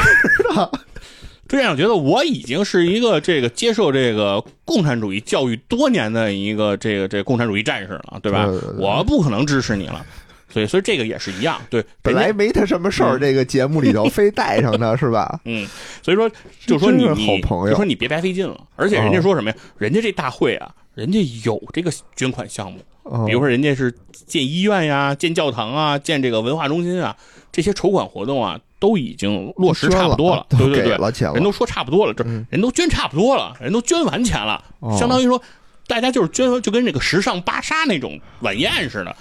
[1.49, 8.45] 这院长觉得我已经是一个这个接受这个共产主义教育多年的一个这个这个共产主义战士了，对吧？
[8.45, 10.05] 对对对我不可能支持你了，
[10.51, 15.41] 所以所以这个也是一样，对，本来没他什么事儿，嗯这个节目里头非带上他 是吧？
[15.47, 15.67] 嗯，
[16.03, 16.31] 所以说
[16.67, 19.57] 就说你你好朋友就说你别白费劲了，而且人家哦说什么呀？
[19.79, 23.93] 人家这大会啊，人家有这个捐款项目，哦比如说人家是
[24.27, 27.17] 建医院呀、建教堂啊、建这个文化中心啊，
[27.51, 35.41] 这些筹款活动啊，都已经落实差不多了，都对对对，了钱了人都说差不多了，这嗯人都捐差不多了，人都捐完钱了，哦相当于说
[35.87, 39.15] 大家就是捐，就跟那个时尚芭莎那种晚宴似的。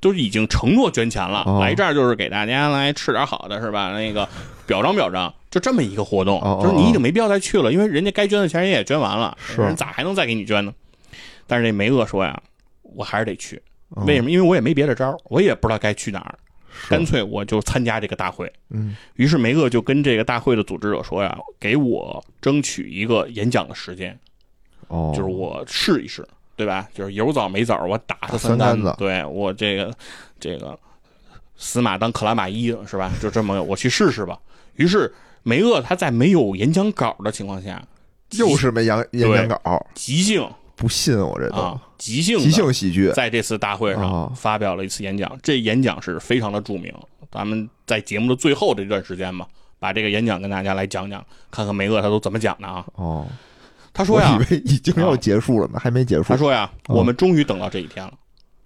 [0.00, 3.90] 都已经承诺捐钱了，哦来这儿就是给大家来吃点好的，是吧？
[3.90, 4.28] 那个
[4.64, 10.72] 表彰表彰，就这么一个活动，就是你已经没必要再去了，因为人家该捐的钱人家也捐完了，是人咋还能再给你捐呢？
[11.48, 12.40] 但是这梅厄说呀，
[12.94, 13.60] 我还是得去，
[13.96, 14.30] 嗯为什么？
[14.30, 16.38] 因为我也没别的招儿，我也不知道该去哪儿，
[16.88, 18.50] 干脆我就参加这个大会。
[18.70, 24.18] 嗯于是梅厄就跟这个大会的组织者说呀，给我争取一个演讲的时间，
[24.88, 26.26] 哦，就是我试一试，
[26.56, 26.88] 对吧？
[26.94, 29.92] 就是有枣没枣，我打他三竿竿子对我这个
[30.38, 30.78] 这个
[31.56, 33.10] 死马当克拉玛依是吧？
[33.20, 34.38] 就这么我去试试吧。
[34.76, 35.12] 于是
[35.42, 37.82] 梅厄他在没有演讲稿的情况下，
[38.32, 43.10] 又是没演演讲稿，即兴不信我这都啊，即兴即兴喜剧。
[43.12, 46.94] 在这次大会上哦发表了一次演讲，这演讲是非常的著名。
[47.30, 49.46] 咱们在节目的最后这段时间嘛，
[49.78, 52.86] 把这个演讲跟大家来讲讲，看看梅厄他都怎么讲的啊。
[52.94, 53.26] 哦，
[53.92, 56.22] 他说呀，以为已经要结束了呢，还没结束。
[56.22, 58.14] 他说呀，哦我们终于等到这一天了。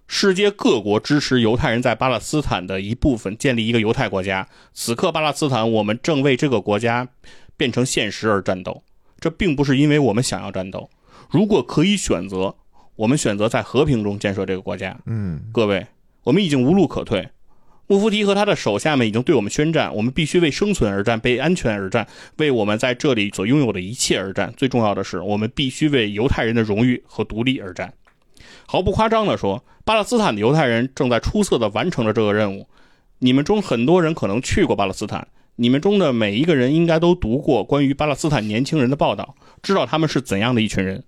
[0.07, 4.47] 世界各国支持犹太人在巴勒斯坦的一部分建立一个犹太国家。
[4.75, 7.09] 此刻，巴勒斯坦我们正为这个国家
[7.57, 8.83] 变成现实而战斗。
[9.19, 10.91] 这并不是因为我们想要战斗。
[11.31, 12.55] 如果可以选择，
[13.03, 14.97] 我们选择在和平中建设这个国家。
[15.07, 15.85] 嗯各位，
[16.23, 17.29] 我们已经无路可退。
[17.89, 24.55] 穆夫提和他的手下们已经对我们宣战，我们必须为生存而战，为安全而战，为我们在这里所拥有的一切而战。
[24.57, 27.93] 最重要的是，我们必须为犹太人的荣誉和独立而战。
[28.69, 32.69] 毫不夸张地说，巴勒斯坦的犹太人正在出色地完成了这个任务。
[33.19, 35.27] 你们中很多人可能去过巴勒斯坦，
[35.57, 41.03] 你们中的每一个人应该都读过关于巴勒斯坦年轻人的报道，知道他们是怎样的一群人。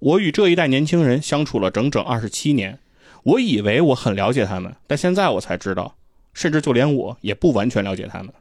[0.00, 2.78] 我与这一代年轻人相处了整整二十七年。
[3.22, 5.96] 我以为我很了解他们，但现在我才知道，
[6.32, 8.32] 甚至就连我也不完全了解他们。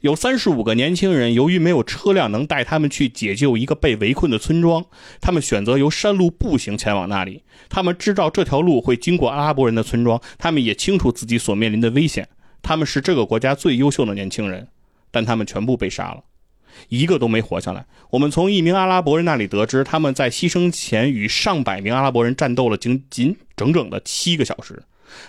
[0.00, 4.84] 有三十五个年轻人，由于没有车辆能带他们去解救一个被围困的村庄，
[5.20, 7.44] 他们选择由山路步行前往那里。
[7.68, 12.28] 他们知道这条路会经过阿拉伯人的村庄，他们也清楚自己所面临的危险。
[12.62, 14.66] 他们是这个国家最优秀的年轻人，
[15.10, 16.24] 但他们全部被杀了。
[16.88, 17.86] 一个都没活下来。
[18.10, 24.82] 我们从一名阿拉伯人那里得知，他们在牺牲前与上百名阿拉伯人战斗了仅仅整整的七个小时。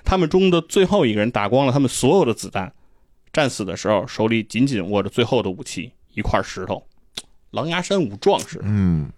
[0.04, 2.74] 他们中的最后一个人打光了他们所有的子弹，
[3.32, 6.86] 战死的时候手里紧紧握着最后的武器——一块石头。
[7.52, 9.12] 狼牙山五壮士，嗯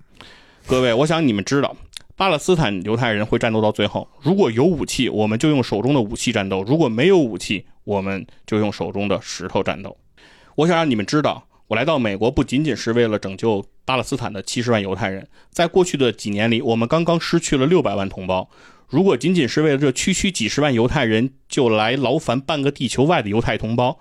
[0.66, 1.76] 各位，我想你们知道，
[2.16, 4.10] 巴勒斯坦犹太人会战斗到最后。
[4.22, 9.96] 如果有武器，我们就用手中的武器战斗；如果没有武器，我们就用手中的石头战斗。
[10.56, 15.28] 我想让你们知道，我来到美国不仅仅是为了拯救巴勒斯坦的七十万犹太人。
[15.50, 18.50] 在过去的几年里，我们刚刚失去了六百万同胞。
[18.88, 23.98] 如果仅仅是为了这区区几十万犹太人就来劳烦半个地球外的犹太同胞，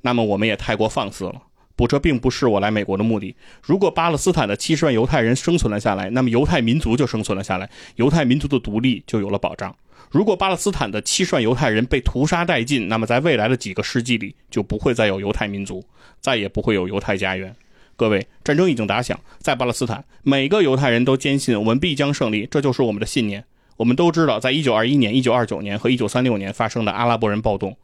[0.00, 1.42] 那么我们也太过放肆了。
[1.76, 3.36] 不，这并不是我来美国的目的。
[3.62, 9.76] 如果巴勒斯坦的七十万犹太人生存了下来，那么犹太民族就生存了下来，犹太民族的独立就有了保障。
[10.10, 15.84] 如果巴勒斯坦的七十万犹太人被屠杀殆尽，那么在未来的几个世纪里，就不会再有犹太民族，
[16.20, 17.54] 再也不会有犹太家园。
[17.96, 23.44] 各位，战争已经打响，在巴勒斯坦，每个犹太人都坚信我们必将胜利，这就是我们的信念。
[23.76, 27.76] 我们都知道，在一九二一年、一九二九年和一九三六年发生的阿拉伯人暴动，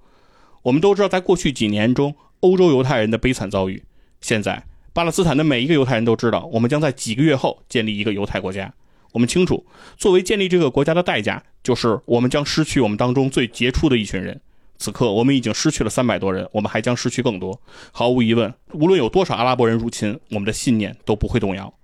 [0.63, 3.83] 我们都知道，在过去几年中，欧洲犹太人的悲惨遭遇。
[4.21, 8.73] 现在，巴勒斯坦的每一个犹太人都知道，我们将在几个月后建立一个犹太国家。
[9.13, 9.65] 我们清楚，
[9.97, 14.41] 作为建立这个国家的代价，就是我们将失去我们当中最杰出的一群人。
[14.79, 17.61] 此刻，我们已经失去了三百多人，我们还将失去更多。
[17.91, 21.75] 毫无疑问，无论有多少阿拉伯人入侵，我们的信念都不会动摇。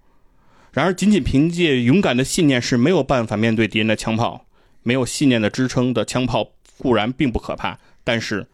[0.72, 4.46] 然而，仅仅凭借勇敢的信念是没有办法面对敌人的枪炮。
[4.86, 8.46] 没有信念的支撑的枪炮固然并不可怕，但是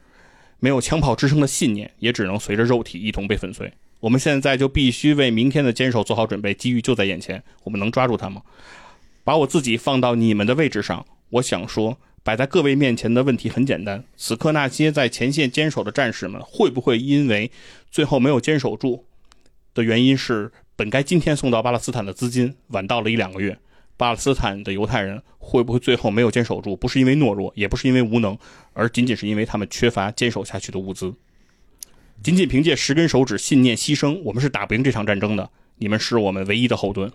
[0.60, 3.72] 没有枪炮支撑的信念也只能随着肉体一同被粉碎。
[3.98, 8.40] 我们现在就必须为明天的坚守做好准备，机遇就在眼前，我们能抓住它吗？
[9.22, 17.50] 把我自己放到你们的位置上，我想说，摆在各位面前的问题很简单：此刻那些在前线坚守的战士们，会不会因为
[17.90, 19.06] 最后没有坚守住
[19.74, 23.58] 的原因是本该今天送到巴勒斯坦的资金晚到了一两个月？
[23.96, 26.74] 巴勒斯坦的犹太人会不会最后没有坚守住？
[26.74, 28.36] 不是因为懦弱，也不是因为无能，
[28.72, 31.14] 而仅仅是因为他们缺乏坚守下去的物资。
[32.22, 35.50] 仅仅凭借十根手指、信念、牺牲，我们是打不赢这场战争的。
[35.76, 37.12] 你们是我们唯一的后盾。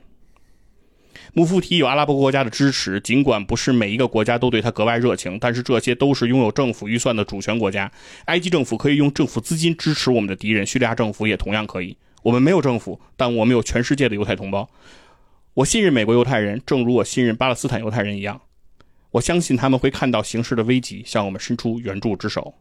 [1.38, 7.92] 穆夫提有阿拉伯国家的支持，尽管不是每一个国家都对他格外热情，但是这些都是拥有政府预算的主权国家。
[8.28, 11.98] 埃及政府可以用政府资金支持我们的敌人，叙利亚政府也同样可以。
[12.24, 14.70] 我们没有政府，但我们有全世界的犹太同胞。
[15.56, 18.40] 我信任美国犹太人，正如我信任巴勒斯坦犹太人一样。
[19.12, 22.54] 我相信他们会看到形势的危急，向我们伸出援助之手。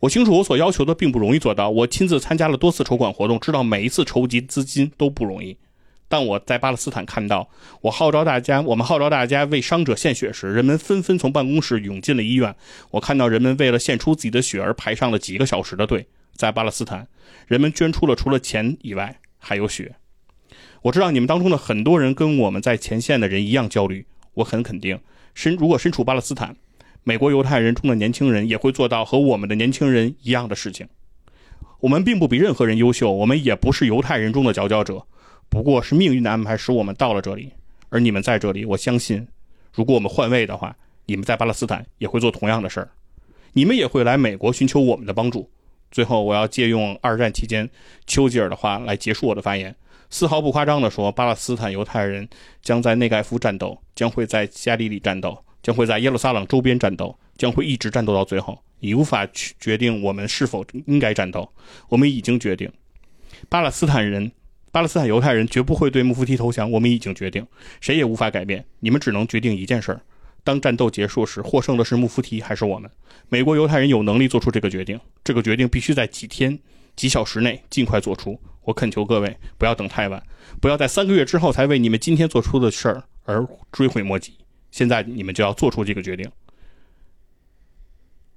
[0.00, 1.70] 我清楚，我所要求的并不容易做到。
[1.70, 5.56] 我亲自参加了多次筹款活动，知道每一次筹集资金都不容易。
[6.08, 7.48] 但我在巴勒斯坦看到，
[7.82, 12.54] 我号召大家，我们号召大家为伤者献血时，人们纷纷从办公室涌进了医院。
[12.90, 16.06] 我看到人们为了献出自己的血而排上了几个小时的队。
[16.34, 17.06] 在巴勒斯坦，
[17.46, 19.96] 人们捐出了除了钱以外还有血。
[20.82, 24.06] 我知道你们当中的很多人跟我们在前线的人一样焦虑。
[24.34, 24.98] 我很肯定，
[25.34, 26.56] 身如果身处巴勒斯坦。
[27.04, 30.86] 美国犹太人中的年轻人也会做到和我们的年轻人一样的事情。
[31.80, 35.06] 我们并不比任何人优秀，我们也不是犹太人中的佼佼者，
[35.48, 37.52] 不过是命运的安排使我们到了这里。
[37.88, 39.26] 而你们在这里，我相信，
[39.72, 40.76] 如果我们换位的话，
[41.06, 42.90] 你们在巴勒斯坦也会做同样的事儿，
[43.52, 45.50] 你们也会来美国寻求我们的帮助。
[45.90, 47.68] 最后，我要借用二战期间
[48.06, 49.74] 丘吉尔的话来结束我的发言，
[50.10, 52.28] 丝毫不夸张地说，巴勒斯坦犹太人
[52.62, 55.44] 将在内盖夫战斗，将会在加利利战斗。
[55.60, 58.58] 将会在耶路撒冷周边战斗，将会一直战斗到最后。
[58.78, 61.46] 你无法去决定我们是否应该战斗，
[61.88, 62.70] 我们已经决定。
[63.48, 64.30] 巴勒斯坦人、
[64.70, 67.46] 巴勒斯坦犹太人绝不会对穆夫提投降，我们已经决定，
[67.80, 68.64] 谁也无法改变。
[68.80, 70.00] 你们只能决定一件事儿：
[70.44, 72.90] 当战斗结束时，获胜的是穆夫提还是我们？
[73.28, 76.58] 美国犹太人有能力做出这个决定，这个决定必须在几天、
[76.96, 78.38] 几小时内尽快做出。
[78.62, 80.22] 我恳求各位不要等太晚，
[80.60, 84.34] 不要在三个月之后才为你们今天做出的事儿而追悔莫及。
[84.70, 86.30] 现在你们就要做出这个决定。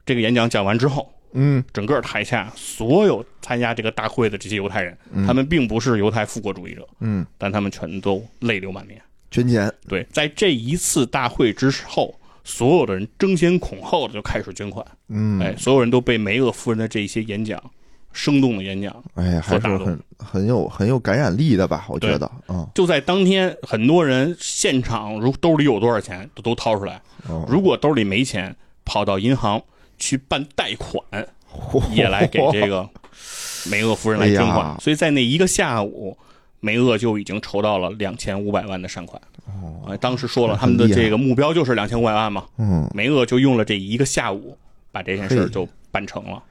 [0.05, 9.71] 这个演讲讲完之后，嗯，整个台下所有参加这个大会的这些犹太人，他们并不是犹太复国主义者，嗯，但他们全都泪流满面，捐钱。
[9.87, 12.13] 对，在这一次大会之后，
[12.43, 17.61] 所有的人争先恐后的就开始捐款，嗯，哎，所有人都被梅厄夫人的这些演讲。
[18.13, 21.85] 生动的演讲，哎，还是很很有很有感染力的吧？
[21.87, 27.01] 我觉得，嗯，就在当天，很多人现场如兜里有多少钱都都掏出来，
[27.47, 28.53] 如果兜里没钱，
[28.83, 29.63] 跑到银行
[30.01, 31.01] 去办贷款，
[31.93, 32.89] 也来给这个
[33.69, 34.75] 梅厄夫人来捐款。
[34.81, 36.17] 所以在那一个下午，
[36.59, 39.21] 梅厄就已经筹到了两千五百万的善款。
[39.45, 42.45] 哦，当时说了他们的这个目标就是两千五百万嘛。
[42.57, 44.57] 嗯，梅厄就用了这一个下午
[44.91, 46.41] 把这件事就办成了。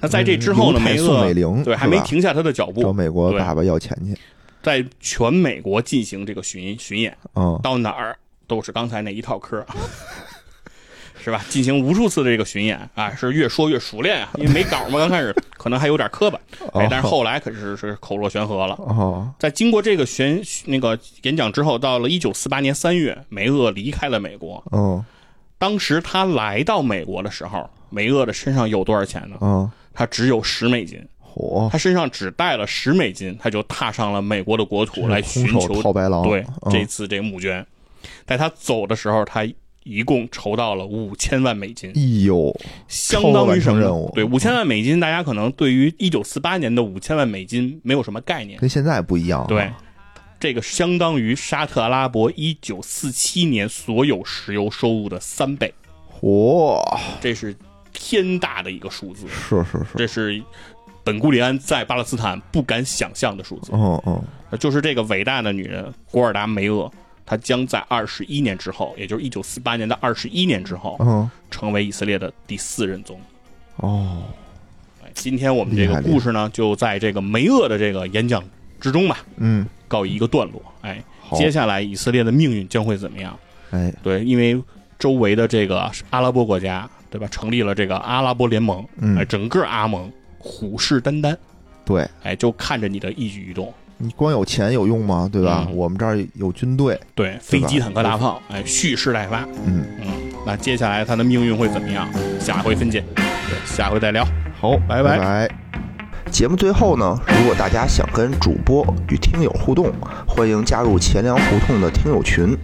[0.00, 0.80] 那在这之后呢？
[0.80, 1.32] 梅厄
[1.64, 4.16] 对还没停下他的脚步，找美国爸爸要钱去，
[4.62, 9.64] 在全美国进行这个巡巡演，嗯，到哪儿都是刚才那一套嗑，
[11.22, 11.44] 是吧？
[11.48, 16.40] 进行无数次的这个巡演啊，是越说越熟练啊，因为没稿嘛，刚开始可能还有点磕巴，
[16.72, 18.74] 哎，但是后来可是是口若悬河了。
[18.78, 24.62] 哦，在经过这个巡那个演讲之后，到了一九四八年三月，梅厄离开了美国。
[24.72, 25.04] 嗯，
[25.58, 29.36] 当时他来到美国的时候，梅厄的身上有多少钱呢？
[29.40, 29.70] 嗯。
[29.92, 31.04] 他只有十美金，
[31.34, 31.68] 嚯！
[31.68, 36.22] 他身上只带了十美金，他就踏上了美国的国土来寻求套白狼。
[36.22, 37.66] 对，这次这个募捐，
[38.24, 39.44] 在他走的时候，他
[39.84, 42.54] 一共筹到了五千万美金，哎呦，
[42.86, 44.10] 相当于什么任务？
[44.14, 48.58] 对，五千万美金，大家可能对于一九四八年的五千万美金没有什么概念。
[48.58, 49.46] 跟现在不一样啊。
[49.48, 49.70] 对，
[50.38, 55.72] 这个相当于沙特阿拉伯一九四七年所有石油收入的三倍，
[56.20, 56.78] 嚯，
[57.20, 57.56] 这是
[57.92, 60.42] 天大的一个数字，是是是，这是
[61.02, 63.72] 本古里安在巴勒斯坦不敢想象的数字。
[63.72, 66.92] 嗯嗯，就是这个伟大的女人古尔达梅厄，
[67.30, 73.22] 她将在二十一年之后，也就是一九四八年的二十一年之后，嗯，成为以色列的第四任总理。
[73.76, 74.24] 哦，
[75.00, 78.42] 哎今天我们这个故事呢，就在这个梅厄的这个演讲
[78.80, 80.60] 之中吧，嗯，告一个段落。
[80.80, 81.00] 哎，
[81.36, 83.38] 接下来以色列的命运将会怎么样？
[83.70, 84.60] 哎，对，因为
[84.98, 89.16] 周围的这个阿拉伯国家，对吧，成立了这个阿拉伯联盟，嗯。
[89.16, 91.36] 哎，整个阿盟虎视眈眈，
[91.84, 92.10] 对。
[92.24, 93.72] 哎，就看着你的一举一动。
[94.02, 95.28] 你光有钱有用吗？
[95.30, 95.66] 对吧？
[95.68, 99.46] 嗯我们这儿有军队，对，飞机、坦克、大炮，哎，蓄势待发。
[99.66, 100.06] 嗯，嗯，
[100.46, 102.08] 那接下来他的命运会怎么样？
[102.40, 103.22] 下回分解，对，
[103.66, 104.26] 下回再聊。
[104.58, 105.50] 好，拜拜拜拜。
[106.30, 109.92] 节目最后呢，如果大家想跟主播与听友互动，
[110.26, 112.56] 欢迎加入钱粮胡同的听友群，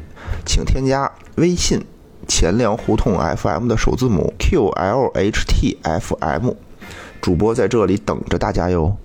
[0.47, 1.85] 请添加微信
[2.27, 5.75] “钱粮胡同 FM” 的首字母 QLHTFM，
[7.21, 8.97] 主播在这里等着大家哟。